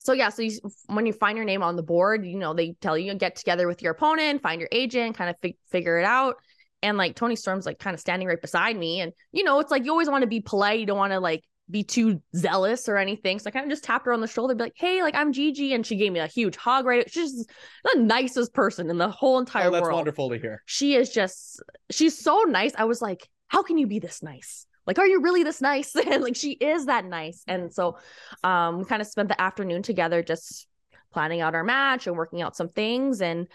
[0.06, 2.76] so yeah, so you, when you find your name on the board, you know, they
[2.80, 6.06] tell you get together with your opponent, find your agent, kind of fig- figure it
[6.06, 6.36] out.
[6.84, 9.72] And like Toni Storm's like kind of standing right beside me, and you know, it's
[9.72, 12.88] like you always want to be polite, you don't want to like be too zealous
[12.88, 13.39] or anything.
[13.39, 15.34] So I kind of just tapped her on the shoulder, be like, "Hey, like I'm
[15.34, 16.86] Gigi," and she gave me a huge hug.
[16.86, 17.48] Right, she's
[17.84, 19.96] the nicest person in the whole entire oh, that's world.
[19.96, 20.62] wonderful to hear.
[20.65, 22.74] She is just, she's so nice.
[22.78, 25.95] I was like, "How can you be this nice?" Like, are you really this nice?
[26.08, 27.43] And like, she is that nice.
[27.48, 27.98] And so,
[28.43, 30.67] um, we kind of spent the afternoon together, just
[31.12, 33.48] planning out our match and working out some things, and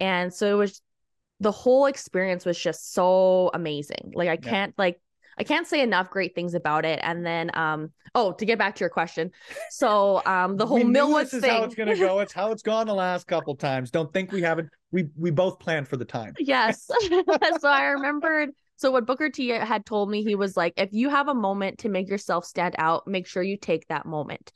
[0.00, 0.80] and so it was
[1.40, 4.12] the whole experience was just so amazing.
[4.14, 4.50] Like, I Yeah.
[4.50, 5.00] can't like
[5.38, 6.98] I can't say enough great things about it.
[7.00, 9.30] And then, um, oh, to get back to your question,
[9.70, 11.50] so um, the whole Millwood this is thing.
[11.52, 12.18] how it's gonna go.
[12.18, 13.90] It's how it's gone the last couple times.
[13.90, 14.68] Don't think we haven't.
[14.90, 16.34] We we both planned for the time.
[16.40, 16.86] Yes.
[17.60, 18.50] so I remembered.
[18.78, 21.78] So what Booker T had told me, he was like, if you have a moment
[21.80, 24.52] to make yourself stand out, make sure you take that moment.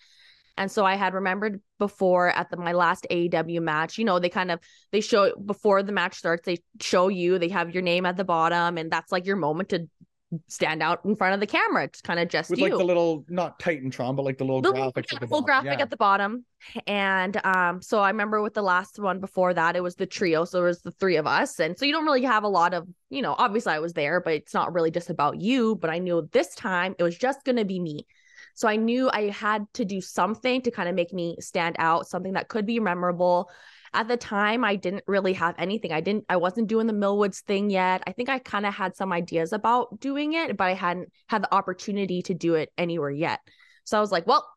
[0.56, 4.28] And so I had remembered before at the my last AEW match, you know, they
[4.28, 4.60] kind of
[4.92, 8.24] they show before the match starts, they show you, they have your name at the
[8.24, 9.88] bottom, and that's like your moment to
[10.48, 11.84] stand out in front of the camera.
[11.84, 12.68] It's kind of just With you.
[12.68, 15.42] like the little not Titantron, but like the little the graphics yeah, at the full
[15.42, 15.82] graphic Yeah.
[15.82, 16.44] at the bottom.
[16.86, 20.44] And um so i remember with the last one before that it was the trio.
[20.44, 21.58] So it was the three of us.
[21.60, 24.20] And so you don't really have a lot of you know obviously i was there
[24.20, 25.76] but it's not really just about you.
[25.76, 28.06] But i knew this time it was just going to be me.
[28.54, 32.06] So I knew I had to do something to kind of make me stand out,
[32.06, 33.50] something that could be memorable.
[33.94, 35.92] At the time, I didn't really have anything.
[35.92, 38.02] I didn't, I wasn't doing the Millwoods thing yet.
[38.06, 41.42] I think I kind of had some ideas about doing it, but I hadn't had
[41.42, 43.40] the opportunity to do it anywhere yet.
[43.84, 44.48] So I was like, well,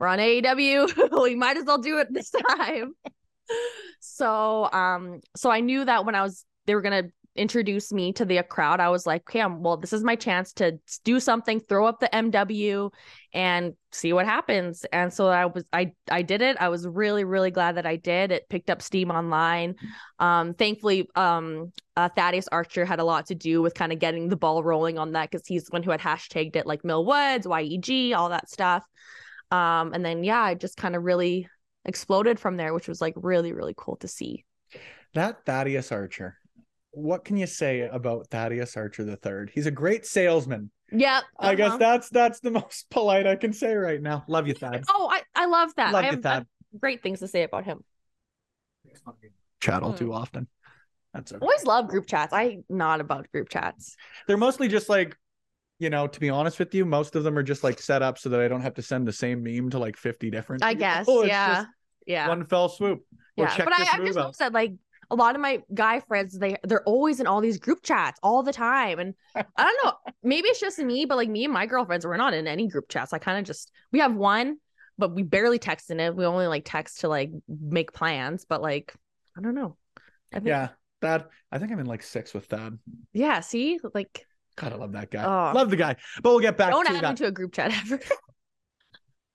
[0.00, 1.22] we're on AEW.
[1.22, 2.94] we might as well do it this time.
[4.00, 7.04] so um so I knew that when I was they were gonna
[7.38, 10.52] introduce me to the crowd, I was like, okay, I'm, well, this is my chance
[10.54, 12.92] to do something, throw up the MW
[13.32, 14.84] and see what happens.
[14.92, 16.56] And so I was, I, I did it.
[16.58, 18.32] I was really, really glad that I did.
[18.32, 19.76] It picked up steam online.
[20.18, 24.28] Um, thankfully, um, uh, Thaddeus Archer had a lot to do with kind of getting
[24.28, 27.04] the ball rolling on that because he's the one who had hashtagged it like Mill
[27.04, 28.84] Woods, YEG, all that stuff.
[29.50, 31.48] Um, and then yeah, I just kind of really
[31.84, 34.44] exploded from there, which was like really, really cool to see.
[35.14, 36.36] That Thaddeus Archer.
[36.90, 39.50] What can you say about Thaddeus Archer the third?
[39.52, 40.70] He's a great salesman.
[40.90, 41.18] Yeah.
[41.18, 41.48] Uh-huh.
[41.48, 41.78] I guess uh-huh.
[41.78, 44.24] that's that's the most polite I can say right now.
[44.28, 44.84] Love you, Thad.
[44.88, 45.92] Oh, I, I love that.
[45.92, 46.46] Love I have, you, Thad.
[46.78, 47.84] great things to say about him.
[49.60, 49.98] Chat all mm.
[49.98, 50.48] too often.
[51.14, 51.40] That's okay.
[51.40, 52.32] always love group chats.
[52.32, 53.96] I not about group chats.
[54.26, 55.16] They're mostly just like
[55.78, 58.18] you know, to be honest with you, most of them are just like set up
[58.18, 60.64] so that I don't have to send the same meme to like 50 different.
[60.64, 61.06] I guess.
[61.08, 61.66] Oh, yeah.
[62.06, 62.28] Yeah.
[62.28, 63.04] One fell swoop.
[63.36, 63.54] Yeah.
[63.56, 64.72] But I, I've just said like
[65.10, 68.42] a lot of my guy friends, they they're always in all these group chats all
[68.42, 68.98] the time.
[68.98, 69.92] And I don't know,
[70.22, 72.88] maybe it's just me, but like me and my girlfriends, we're not in any group
[72.88, 73.12] chats.
[73.12, 74.58] I kind of just we have one,
[74.98, 76.14] but we barely text in it.
[76.14, 78.94] We only like text to like make plans, but like
[79.36, 79.76] I don't know.
[80.32, 80.68] I think, yeah.
[81.00, 82.72] That I think I'm in like six with that.
[83.12, 85.22] Yeah, see, like God, I love that guy.
[85.22, 85.54] Oh.
[85.54, 85.94] Love the guy.
[86.20, 86.72] But we'll get back.
[86.72, 87.10] Don't to add that.
[87.10, 88.00] me to a group chat ever.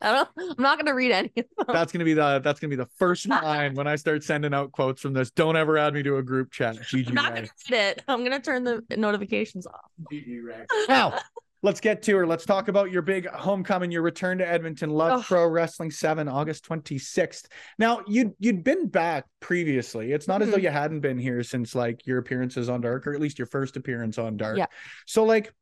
[0.03, 0.29] I don't.
[0.37, 1.31] I'm not gonna read any.
[1.37, 1.73] Of them.
[1.73, 2.41] That's gonna be the.
[2.43, 5.31] That's gonna be the first line when I start sending out quotes from this.
[5.31, 6.75] Don't ever add me to a group chat.
[6.75, 8.03] GG I'm not gonna read it.
[8.07, 9.89] I'm gonna turn the notifications off.
[10.11, 10.65] GG Ray.
[10.89, 11.17] Now,
[11.63, 12.27] let's get to her.
[12.27, 15.23] Let's talk about your big homecoming, your return to Edmonton, Love oh.
[15.23, 17.45] Pro Wrestling 7, August 26th.
[17.79, 20.11] Now, you'd you'd been back previously.
[20.11, 20.43] It's not mm-hmm.
[20.43, 20.65] as though mm-hmm.
[20.65, 23.77] you hadn't been here since like your appearances on Dark, or at least your first
[23.77, 24.57] appearance on Dark.
[24.57, 24.67] Yeah.
[25.07, 25.53] So like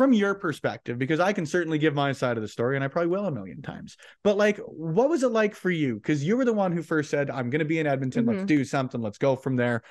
[0.00, 2.88] from your perspective, because I can certainly give my side of the story and I
[2.88, 3.98] probably will a million times.
[4.24, 5.96] But like, what was it like for you?
[5.96, 8.38] Because you were the one who first said, I'm gonna be in Edmonton, mm-hmm.
[8.38, 9.82] let's do something, let's go from there.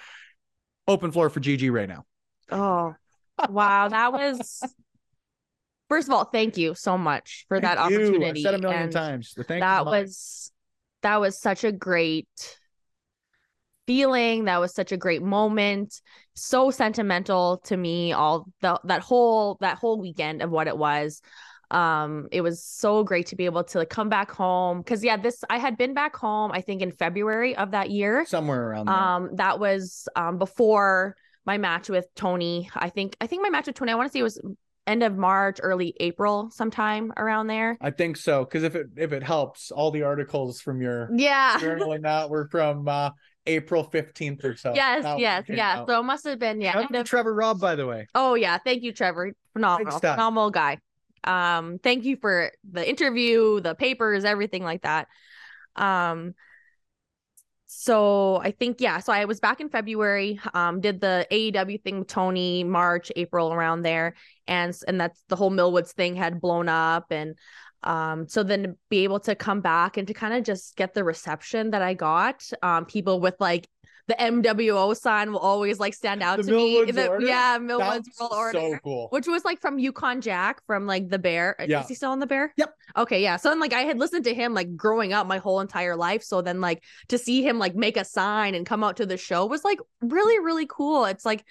[0.88, 2.06] Open floor for GG right now.
[2.50, 2.96] Oh
[3.52, 4.64] wow, that was
[5.90, 7.98] first of all, thank you so much for thank that you.
[7.98, 8.40] opportunity.
[8.40, 9.36] I said a million and times.
[9.38, 10.52] Thank that was
[11.04, 12.58] that was such a great
[13.86, 14.46] feeling.
[14.46, 16.02] That was such a great moment.
[16.40, 18.14] So sentimental to me.
[18.14, 21.22] All the that whole that whole weekend of what it was.
[21.72, 25.18] Um, it was so great to be able to like, come back home because yeah,
[25.18, 26.52] this I had been back home.
[26.52, 28.88] I think in February of that year, somewhere around.
[28.88, 28.96] There.
[28.96, 32.70] Um, that was um before my match with Toni.
[32.76, 33.92] I think I think my match with Toni.
[33.92, 34.42] I want to say it was
[34.88, 37.78] end of March, early April, sometime around there.
[37.80, 41.58] I think so because if it if it helps, all the articles from your yeah
[41.60, 43.12] journaling that were from uh,
[43.46, 44.74] April fifteenth or so.
[44.74, 45.80] Yes, yes, yeah.
[45.80, 45.88] Out.
[45.88, 46.80] So it must have been yeah.
[46.80, 47.06] Of...
[47.06, 48.08] Trevor Robb, by the way.
[48.14, 49.34] Oh yeah, thank you, Trevor.
[49.54, 50.78] Phenomenal, phenomenal guy.
[51.24, 55.08] Um, thank you for the interview, the papers, everything like that.
[55.76, 56.34] Um,
[57.72, 62.00] so I think yeah, so I was back in February, um, did the AEW thing
[62.00, 64.16] with Toni, March, April around there,
[64.48, 67.36] and and that's the whole Millwoods thing had blown up, and
[67.84, 70.94] um, so then to be able to come back and to kind of just get
[70.94, 73.68] the reception that I got, um, people with like
[74.08, 76.92] the MWO sign will always like stand out the to me.
[76.92, 78.60] The, yeah, Millwoods World Order.
[78.60, 79.08] So cool.
[79.12, 81.56] Which was like from Yukon Jack from like the Bear.
[81.68, 81.82] Yeah.
[81.82, 82.52] Is he still on the Bear?
[82.58, 82.74] Yep.
[82.98, 83.38] Okay, yeah.
[83.38, 86.24] So then like I had listened to him like growing up my whole entire life.
[86.24, 89.16] So then like to see him like make a sign and come out to the
[89.16, 91.06] show was like really, really cool.
[91.06, 91.46] It's like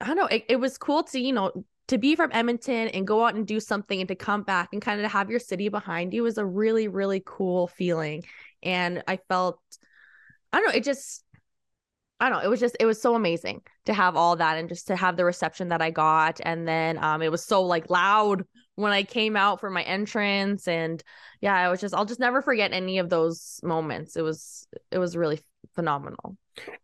[0.00, 3.06] I don't know, it, it was cool to, you know, to be from Edmonton and
[3.06, 5.68] go out and do something and to come back and kind of have your city
[5.68, 8.24] behind you was a really, really cool feeling.
[8.62, 9.60] And I felt
[10.52, 11.24] I don't know, it just
[12.20, 12.44] I don't know.
[12.44, 15.16] It was just, it was so amazing to have all that and just to have
[15.16, 16.40] the reception that I got.
[16.42, 18.44] And then um, it was so like loud
[18.76, 20.68] when I came out for my entrance.
[20.68, 21.02] And
[21.40, 24.16] yeah, I was just, I'll just never forget any of those moments.
[24.16, 25.40] It was, it was really
[25.74, 26.36] phenomenal.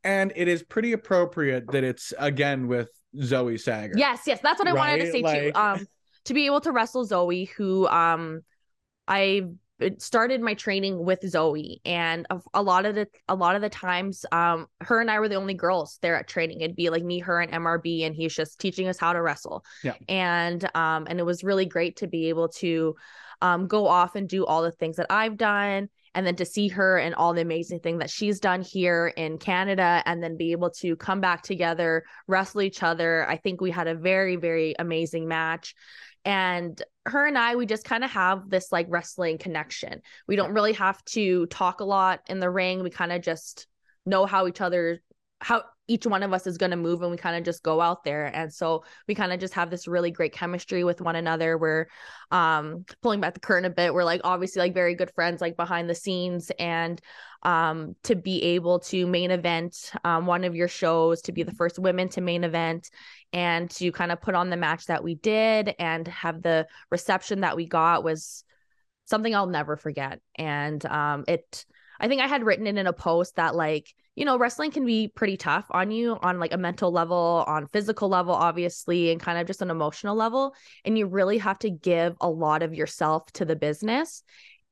[0.03, 2.91] And it is pretty appropriate that it's again with
[3.23, 3.94] Zoe Sager.
[3.96, 4.40] Yes, yes.
[4.42, 4.79] That's what I right?
[4.79, 5.55] wanted to say like...
[5.55, 5.61] too.
[5.61, 5.87] Um,
[6.27, 8.42] to be able to wrestle Zoe, who um,
[9.09, 9.42] I
[9.99, 13.70] started my training with Zoe and a, a, lot of the a lot of the
[13.70, 17.03] times um her and I were the only girls there at training it'd be like
[17.03, 21.07] me her and MRB and he's just teaching us how to wrestle yeah and um
[21.09, 22.94] and it was really great to be able to
[23.40, 26.68] um go off and do all the things that I've done and then to see
[26.68, 30.53] her and all the amazing thing that she's done here in Canada and then be
[30.53, 34.75] able to come back together wrestle each other I think we had a very very
[34.79, 35.75] amazing match
[36.25, 40.03] And her and I, we just kind of have this like wrestling connection.
[40.29, 42.83] We don't really have to talk a lot in the ring.
[42.83, 43.66] We kind of just
[44.05, 45.01] know how each other
[45.40, 47.81] how each one of us is going to move and we kind of just go
[47.81, 48.26] out there.
[48.26, 51.59] And so we kind of just have this really great chemistry with one another.
[51.59, 51.87] We're
[52.31, 53.92] um pulling back the curtain a bit.
[53.92, 56.53] We're like obviously like very good friends like behind the scenes.
[56.61, 57.00] And
[57.42, 61.55] um to be able to main event um one of your shows to be the
[61.55, 62.88] first women to main event
[63.33, 67.40] and to kind of put on the match that we did and have the reception
[67.40, 68.44] that we got was
[69.07, 70.20] something I'll never forget.
[70.37, 71.66] And um it
[71.98, 74.85] I think I had written it in a post that like you know, wrestling can
[74.85, 79.18] be pretty tough on you on like a mental level, on physical level, obviously, and
[79.18, 80.54] kind of just an emotional level.
[80.85, 84.22] And you really have to give a lot of yourself to the business.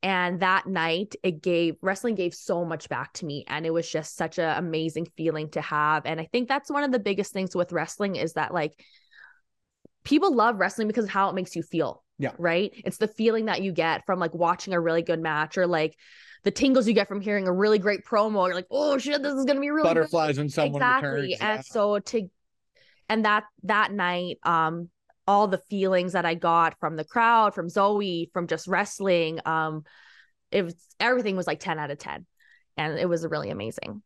[0.02, 3.46] And that night, it gave wrestling gave so much back to me.
[3.48, 6.04] And it was just such an amazing feeling to have.
[6.04, 8.78] And I think that's one of the biggest things with wrestling is that like
[10.04, 12.04] people love wrestling because of how it makes you feel.
[12.18, 12.32] Yeah.
[12.38, 12.72] Right.
[12.84, 15.96] It's the feeling that you get from like watching a really good match or like
[16.44, 18.46] the tingles you get from hearing a really great promo.
[18.46, 20.42] You're like, oh shit, this is gonna be really butterflies good.
[20.42, 21.10] when someone exactly.
[21.10, 21.36] Returns.
[21.40, 21.62] And yeah.
[21.62, 22.28] so to
[23.08, 24.88] and that that night, um,
[25.26, 29.84] all the feelings that I got from the crowd, from Zoe, from just wrestling, um,
[30.50, 32.26] it was everything was like 10 out of 10.
[32.76, 34.02] And it was really amazing.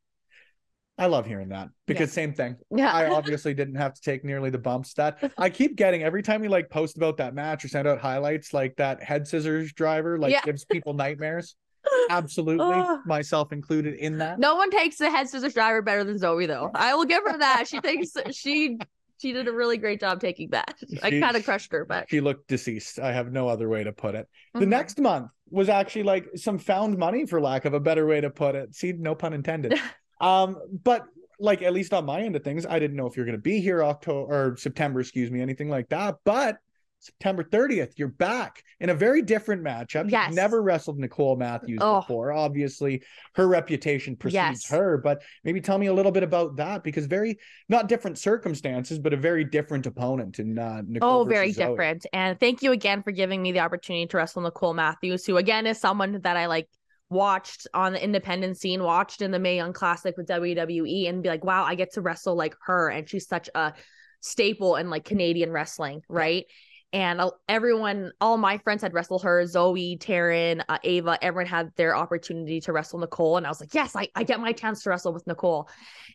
[0.98, 2.14] I love hearing that because yeah.
[2.14, 2.56] same thing.
[2.70, 2.92] Yeah.
[2.92, 6.40] I obviously didn't have to take nearly the bumps that I keep getting every time
[6.40, 10.18] we like post about that match or send out highlights, like that head scissors driver,
[10.18, 10.42] like yeah.
[10.42, 11.56] gives people nightmares.
[12.10, 13.00] Absolutely, oh.
[13.06, 14.38] myself included in that.
[14.38, 16.70] No one takes the head scissors driver better than Zoe, though.
[16.74, 17.66] I will give her that.
[17.66, 18.78] She thinks she
[19.18, 20.74] she did a really great job taking that.
[20.88, 22.98] She, I kind of crushed her, but she looked deceased.
[22.98, 24.26] I have no other way to put it.
[24.26, 24.60] Mm-hmm.
[24.60, 28.20] The next month was actually like some found money, for lack of a better way
[28.20, 28.74] to put it.
[28.74, 29.78] See, no pun intended.
[30.22, 31.04] um, but
[31.38, 33.42] like at least on my end of things, I didn't know if you're going to
[33.42, 36.16] be here October or September, excuse me, anything like that.
[36.24, 36.58] But
[37.00, 40.08] September 30th, you're back in a very different matchup.
[40.08, 40.28] Yes.
[40.28, 42.00] You've never wrestled Nicole Matthews oh.
[42.00, 42.30] before.
[42.30, 43.02] Obviously,
[43.34, 44.70] her reputation precedes yes.
[44.70, 49.00] her, but maybe tell me a little bit about that because very not different circumstances,
[49.00, 51.22] but a very different opponent in uh, Nicole.
[51.22, 51.70] Oh, very Zoe.
[51.70, 52.06] different.
[52.12, 55.66] And thank you again for giving me the opportunity to wrestle Nicole Matthews, who again
[55.66, 56.68] is someone that I like
[57.12, 61.28] watched on the independent scene, watched in the Mae Young Classic with WWE, and be
[61.28, 63.74] like, wow, I get to wrestle like her, and she's such a
[64.20, 66.46] staple in like Canadian wrestling, right?
[66.92, 69.46] and everyone, all my friends had wrestled her.
[69.46, 73.74] Zoe, Taryn, uh, Ava, everyone had their opportunity to wrestle Nicole, and I was like,
[73.74, 75.70] yes, I, I get my chance to wrestle with Nicole,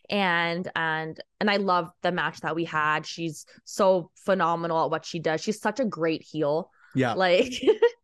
[0.08, 3.06] and and and I love the match that we had.
[3.06, 5.40] She's so phenomenal at what she does.
[5.40, 6.70] She's such a great heel.
[6.94, 7.52] Yeah, like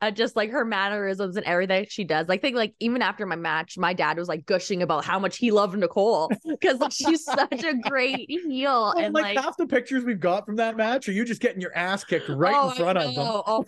[0.00, 2.28] uh, just like her mannerisms and everything she does.
[2.28, 5.38] Like, think like even after my match, my dad was like gushing about how much
[5.38, 8.82] he loved Nicole because like, she's such a great heel.
[8.82, 11.40] Well, and like, like, half the pictures we've got from that match are you just
[11.40, 13.42] getting your ass kicked right oh, in front of them.
[13.46, 13.64] Oh,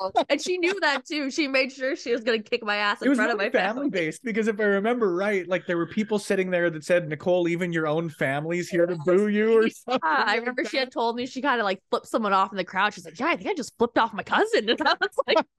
[0.00, 0.24] no.
[0.28, 1.30] and she knew that too.
[1.30, 4.22] She made sure she was gonna kick my ass in front of my family, based
[4.24, 7.72] because if I remember right, like there were people sitting there that said, Nicole, even
[7.72, 10.00] your own family's here to boo you or something.
[10.04, 12.56] Yeah, I remember she had told me she kind of like flipped someone off in
[12.56, 12.94] the crowd.
[12.94, 14.68] She's like, Yeah, I think I just flipped off my cousin.
[14.78, 15.46] And I was like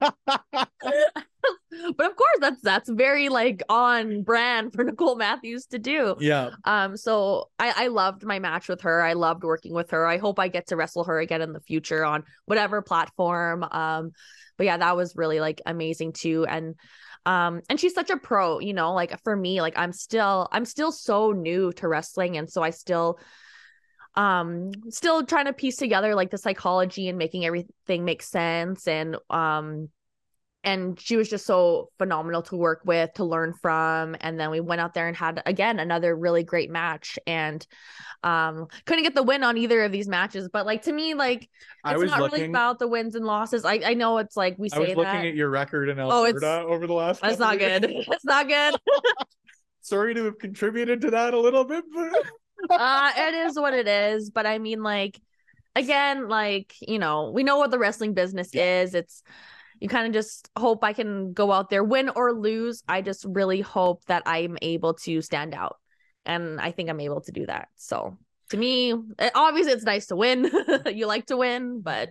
[1.96, 6.16] but of course that's that's very like on brand for Nicole Matthews to do.
[6.20, 6.50] Yeah.
[6.64, 9.02] Um so I I loved my match with her.
[9.02, 10.06] I loved working with her.
[10.06, 13.64] I hope I get to wrestle her again in the future on whatever platform.
[13.70, 14.12] Um
[14.58, 16.74] but yeah, that was really like amazing too and
[17.26, 20.64] um and she's such a pro, you know, like for me like I'm still I'm
[20.64, 23.18] still so new to wrestling and so I still
[24.16, 28.88] um still trying to piece together like the psychology and making everything make sense.
[28.88, 29.88] And um
[30.62, 34.14] and she was just so phenomenal to work with to learn from.
[34.20, 37.18] And then we went out there and had again another really great match.
[37.26, 37.64] And
[38.22, 40.48] um couldn't get the win on either of these matches.
[40.52, 41.48] But like to me like
[41.86, 43.64] it's not looking, really about the wins and losses.
[43.64, 45.26] I i know it's like we say I was looking that.
[45.26, 47.84] at your record in Alberta oh, it's, over the last that's not good.
[47.84, 48.74] It's not good.
[49.82, 52.12] Sorry to have contributed to that a little bit but
[52.68, 55.20] uh it is what it is but i mean like
[55.76, 58.82] again like you know we know what the wrestling business yeah.
[58.82, 59.22] is it's
[59.80, 62.82] you kind of just hope I can go out there, win or lose.
[62.86, 65.78] I just really hope that I'm able to stand out.
[66.26, 67.68] And I think I'm able to do that.
[67.76, 68.18] So
[68.50, 68.94] to me,
[69.34, 70.50] obviously it's nice to win.
[70.86, 72.10] you like to win, but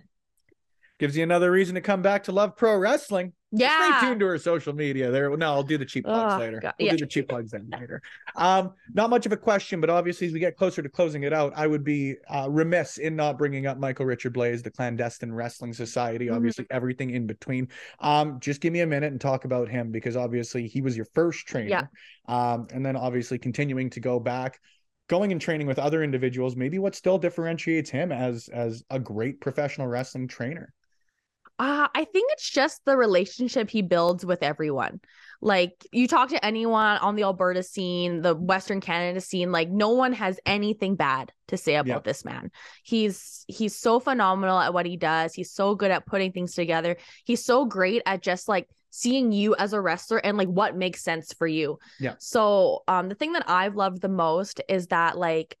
[0.98, 3.32] gives you another reason to come back to love pro wrestling.
[3.52, 3.98] Yeah.
[3.98, 5.10] Stay tuned to our social media.
[5.10, 5.36] There.
[5.36, 6.60] No, I'll do the cheap plugs oh, later.
[6.60, 6.74] God.
[6.78, 6.92] We'll yeah.
[6.92, 8.00] do the cheap plugs then later.
[8.36, 11.32] Um, not much of a question, but obviously as we get closer to closing it
[11.32, 15.32] out, I would be uh, remiss in not bringing up Michael Richard Blaze, the clandestine
[15.32, 16.36] wrestling society, mm-hmm.
[16.36, 16.76] obviously mm-hmm.
[16.76, 17.68] everything in between.
[17.98, 21.06] Um, just give me a minute and talk about him because obviously he was your
[21.14, 21.68] first trainer.
[21.68, 21.86] Yeah.
[22.28, 24.60] Um, and then obviously continuing to go back
[25.08, 29.40] going and training with other individuals, maybe what still differentiates him as as a great
[29.40, 30.72] professional wrestling trainer?
[31.60, 34.98] Uh, I think it's just the relationship he builds with everyone.
[35.42, 39.90] Like you talk to anyone on the Alberta scene, the Western Canada scene, like no
[39.90, 42.00] one has anything bad to say about yeah.
[42.02, 42.50] this man.
[42.82, 45.34] He's he's so phenomenal at what he does.
[45.34, 46.96] He's so good at putting things together.
[47.26, 51.02] He's so great at just like seeing you as a wrestler and like what makes
[51.02, 51.78] sense for you.
[51.98, 52.14] Yeah.
[52.20, 55.58] So um the thing that I've loved the most is that like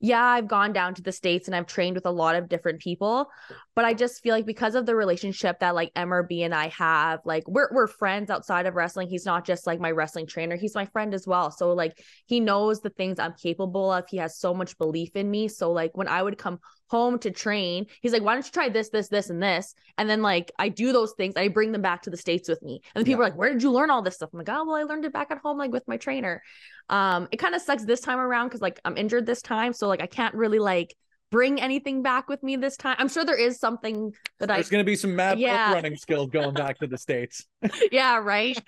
[0.00, 2.80] yeah, I've gone down to the States and I've trained with a lot of different
[2.80, 3.28] people,
[3.74, 7.20] but I just feel like because of the relationship that like MRB and I have,
[7.24, 9.08] like we're we're friends outside of wrestling.
[9.08, 11.50] He's not just like my wrestling trainer, he's my friend as well.
[11.50, 14.04] So like he knows the things I'm capable of.
[14.08, 15.48] He has so much belief in me.
[15.48, 17.86] So like when I would come home to train.
[18.00, 19.74] He's like, why don't you try this, this, this, and this?
[19.96, 21.34] And then like I do those things.
[21.36, 22.80] I bring them back to the States with me.
[22.94, 23.26] And people yeah.
[23.26, 24.30] are like, where did you learn all this stuff?
[24.32, 26.42] I'm like, oh well, I learned it back at home, like with my trainer.
[26.88, 29.72] Um, it kind of sucks this time around because like I'm injured this time.
[29.72, 30.94] So like I can't really like
[31.30, 32.96] bring anything back with me this time.
[32.98, 35.72] I'm sure there is something that There's I There's gonna be some mad yeah.
[35.72, 37.44] running skills going back to the States.
[37.92, 38.58] yeah, right.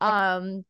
[0.00, 0.64] um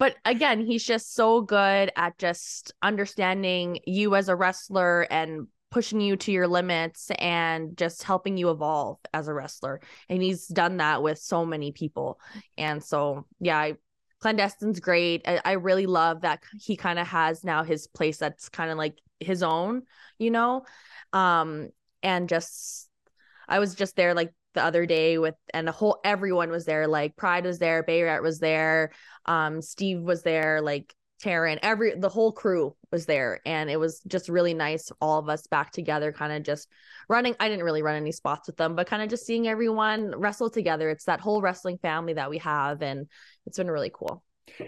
[0.00, 6.00] but again, he's just so good at just understanding you as a wrestler and pushing
[6.00, 9.80] you to your limits and just helping you evolve as a wrestler.
[10.08, 12.20] And he's done that with so many people.
[12.58, 13.74] And so, yeah, I,
[14.20, 15.22] clandestine's great.
[15.26, 18.78] I, I really love that he kind of has now his place that's kind of
[18.78, 19.82] like his own,
[20.18, 20.64] you know?
[21.12, 21.70] Um,
[22.02, 22.88] and just
[23.48, 26.86] I was just there like the other day with and the whole everyone was there.
[26.88, 28.90] Like Pride was there, Bayrat was there,
[29.26, 34.00] um, Steve was there, like Taryn, every the whole crew was there, and it was
[34.06, 34.90] just really nice.
[35.00, 36.68] All of us back together, kind of just
[37.08, 37.36] running.
[37.38, 40.50] I didn't really run any spots with them, but kind of just seeing everyone wrestle
[40.50, 40.88] together.
[40.90, 43.06] It's that whole wrestling family that we have, and
[43.46, 44.22] it's been really cool.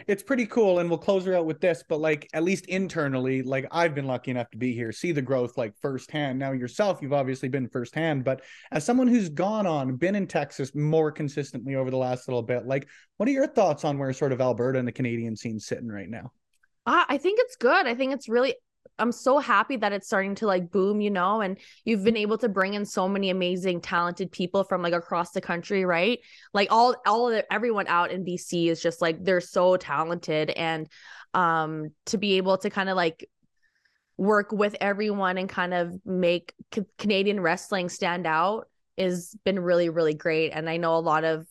[0.06, 1.82] It's pretty cool, and we'll close her out with this.
[1.88, 5.22] But like, at least internally, like I've been lucky enough to be here, see the
[5.22, 6.38] growth like firsthand.
[6.38, 10.74] Now yourself, you've obviously been firsthand, but as someone who's gone on, been in Texas
[10.74, 14.32] more consistently over the last little bit, like, what are your thoughts on where sort
[14.32, 16.30] of Alberta and the Canadian scene sitting right now?
[16.86, 17.86] Uh, I think it's good.
[17.86, 18.56] I think it's really
[18.98, 22.36] I'm so happy that it's starting to like boom, you know, and you've been able
[22.38, 26.18] to bring in so many amazing talented people from like across the country, right?
[26.52, 30.50] Like all all of the, everyone out in BC is just like they're so talented
[30.50, 30.88] and
[31.34, 33.28] um to be able to kind of like
[34.16, 38.68] work with everyone and kind of make C- Canadian wrestling stand out
[38.98, 41.46] has been really really great and I know a lot of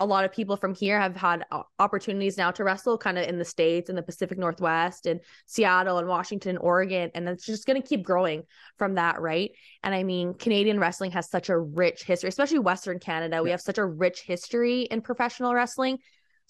[0.00, 1.44] a lot of people from here have had
[1.78, 5.98] opportunities now to wrestle kind of in the states in the pacific northwest and seattle
[5.98, 8.42] and washington and oregon and it's just going to keep growing
[8.76, 9.50] from that right?
[9.82, 13.42] And i mean canadian wrestling has such a rich history especially western canada.
[13.42, 15.98] We have such a rich history in professional wrestling.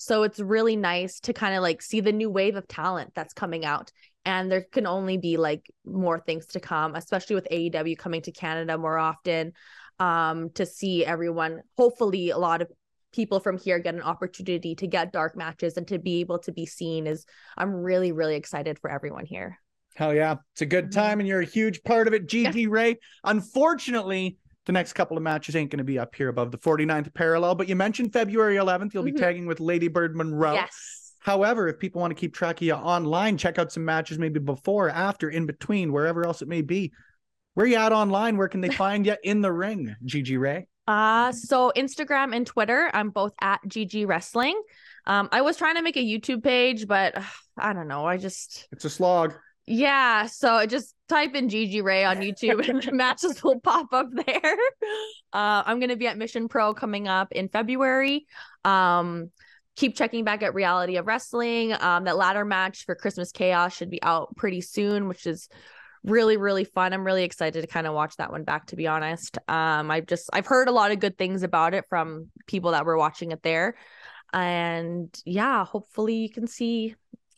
[0.00, 3.34] So it's really nice to kind of like see the new wave of talent that's
[3.34, 3.90] coming out
[4.24, 8.32] and there can only be like more things to come especially with aew coming to
[8.32, 9.52] canada more often
[9.98, 12.70] um to see everyone hopefully a lot of
[13.12, 16.52] people from here get an opportunity to get dark matches and to be able to
[16.52, 17.24] be seen is
[17.56, 19.58] I'm really really excited for everyone here.
[19.98, 20.36] Hell yeah.
[20.52, 21.00] It's a good mm-hmm.
[21.00, 22.28] time and you're a huge part of it.
[22.28, 22.68] GG.
[22.70, 22.98] Ray.
[23.24, 27.12] Unfortunately, the next couple of matches ain't going to be up here above the 49th
[27.14, 28.94] parallel, but you mentioned February 11th.
[28.94, 29.16] You'll mm-hmm.
[29.16, 30.54] be tagging with Ladybird Monroe.
[30.54, 31.14] Yes.
[31.18, 34.38] However, if people want to keep track of you online, check out some matches maybe
[34.38, 36.92] before, after, in between, wherever else it may be.
[37.54, 38.36] Where you at online?
[38.36, 40.68] Where can they find you in the ring, GG Ray?
[40.88, 44.58] Uh, so Instagram and Twitter, I'm both at GG Wrestling.
[45.06, 47.22] Um, I was trying to make a YouTube page, but uh,
[47.58, 48.06] I don't know.
[48.06, 49.34] I just it's a slog.
[49.66, 54.56] Yeah, so just type in GG Ray on YouTube and matches will pop up there.
[55.30, 58.26] Uh, I'm gonna be at Mission Pro coming up in February.
[58.64, 59.30] Um,
[59.76, 61.74] keep checking back at Reality of Wrestling.
[61.74, 65.50] Um, that ladder match for Christmas Chaos should be out pretty soon, which is
[66.04, 66.92] really really fun.
[66.92, 69.38] I'm really excited to kind of watch that one back to be honest.
[69.48, 72.84] Um i've just i've heard a lot of good things about it from people that
[72.84, 73.76] were watching it there.
[74.32, 76.94] And yeah hopefully you can see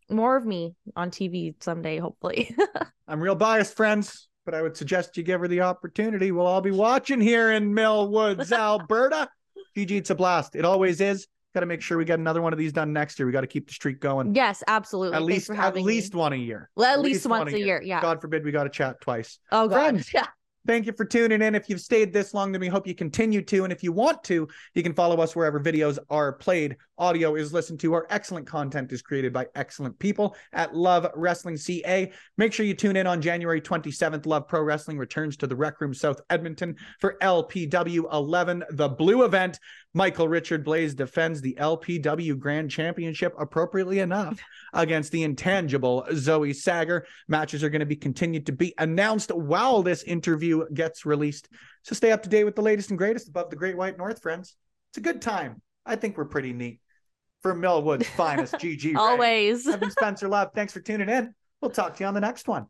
[0.09, 2.55] more of me on tv someday hopefully.
[3.09, 6.33] I'm real biased friends but i would suggest you give her the opportunity.
[6.33, 9.29] We'll all be watching here in mill woods alberta
[9.77, 10.57] gg it's a blast.
[10.57, 13.19] It always is got to make sure we get another one of these done next
[13.19, 13.27] year.
[13.27, 14.35] We got to keep the streak going.
[14.35, 15.17] Yes, absolutely.
[15.17, 16.21] At Thanks least at least me.
[16.21, 16.71] one a year.
[16.77, 17.67] Well, at, at least, least, once a year.
[17.67, 17.83] year.
[17.83, 18.03] Yeah.
[18.03, 19.39] God forbid we got to chat twice.
[19.51, 19.75] Oh God.
[19.75, 20.27] Friends, yeah.
[20.67, 21.55] Thank you for tuning in.
[21.55, 23.65] If you've stayed this long then we hope you continue to.
[23.65, 27.53] And if you want to, you can follow us wherever videos are played audio is
[27.53, 27.95] listened to.
[27.95, 32.13] Our excellent content is created by excellent people at Love Wrestling CA.
[32.37, 34.27] Make sure you tune in on January 27th.
[34.27, 39.25] Love Pro Wrestling returns to the Rec Room South Edmonton for LPW 11, the blue
[39.25, 39.59] event.
[39.93, 44.39] Michael Richard Blaze defends the LPW Grand Championship appropriately enough
[44.73, 47.07] against the intangible Zoe Sager.
[47.27, 51.49] Matches are going to be continued to be announced while this interview gets released.
[51.83, 54.23] So stay up to date with the latest and greatest above the Great White North,
[54.23, 54.55] friends.
[54.91, 55.61] It's a good time.
[55.85, 56.81] I think we're pretty neat.
[57.43, 58.97] For Millwood's finest, GG.
[58.97, 59.67] Always.
[59.67, 60.51] I've been Spencer Love.
[60.55, 61.35] Thanks for tuning in.
[61.61, 62.67] We'll talk to you on the next one.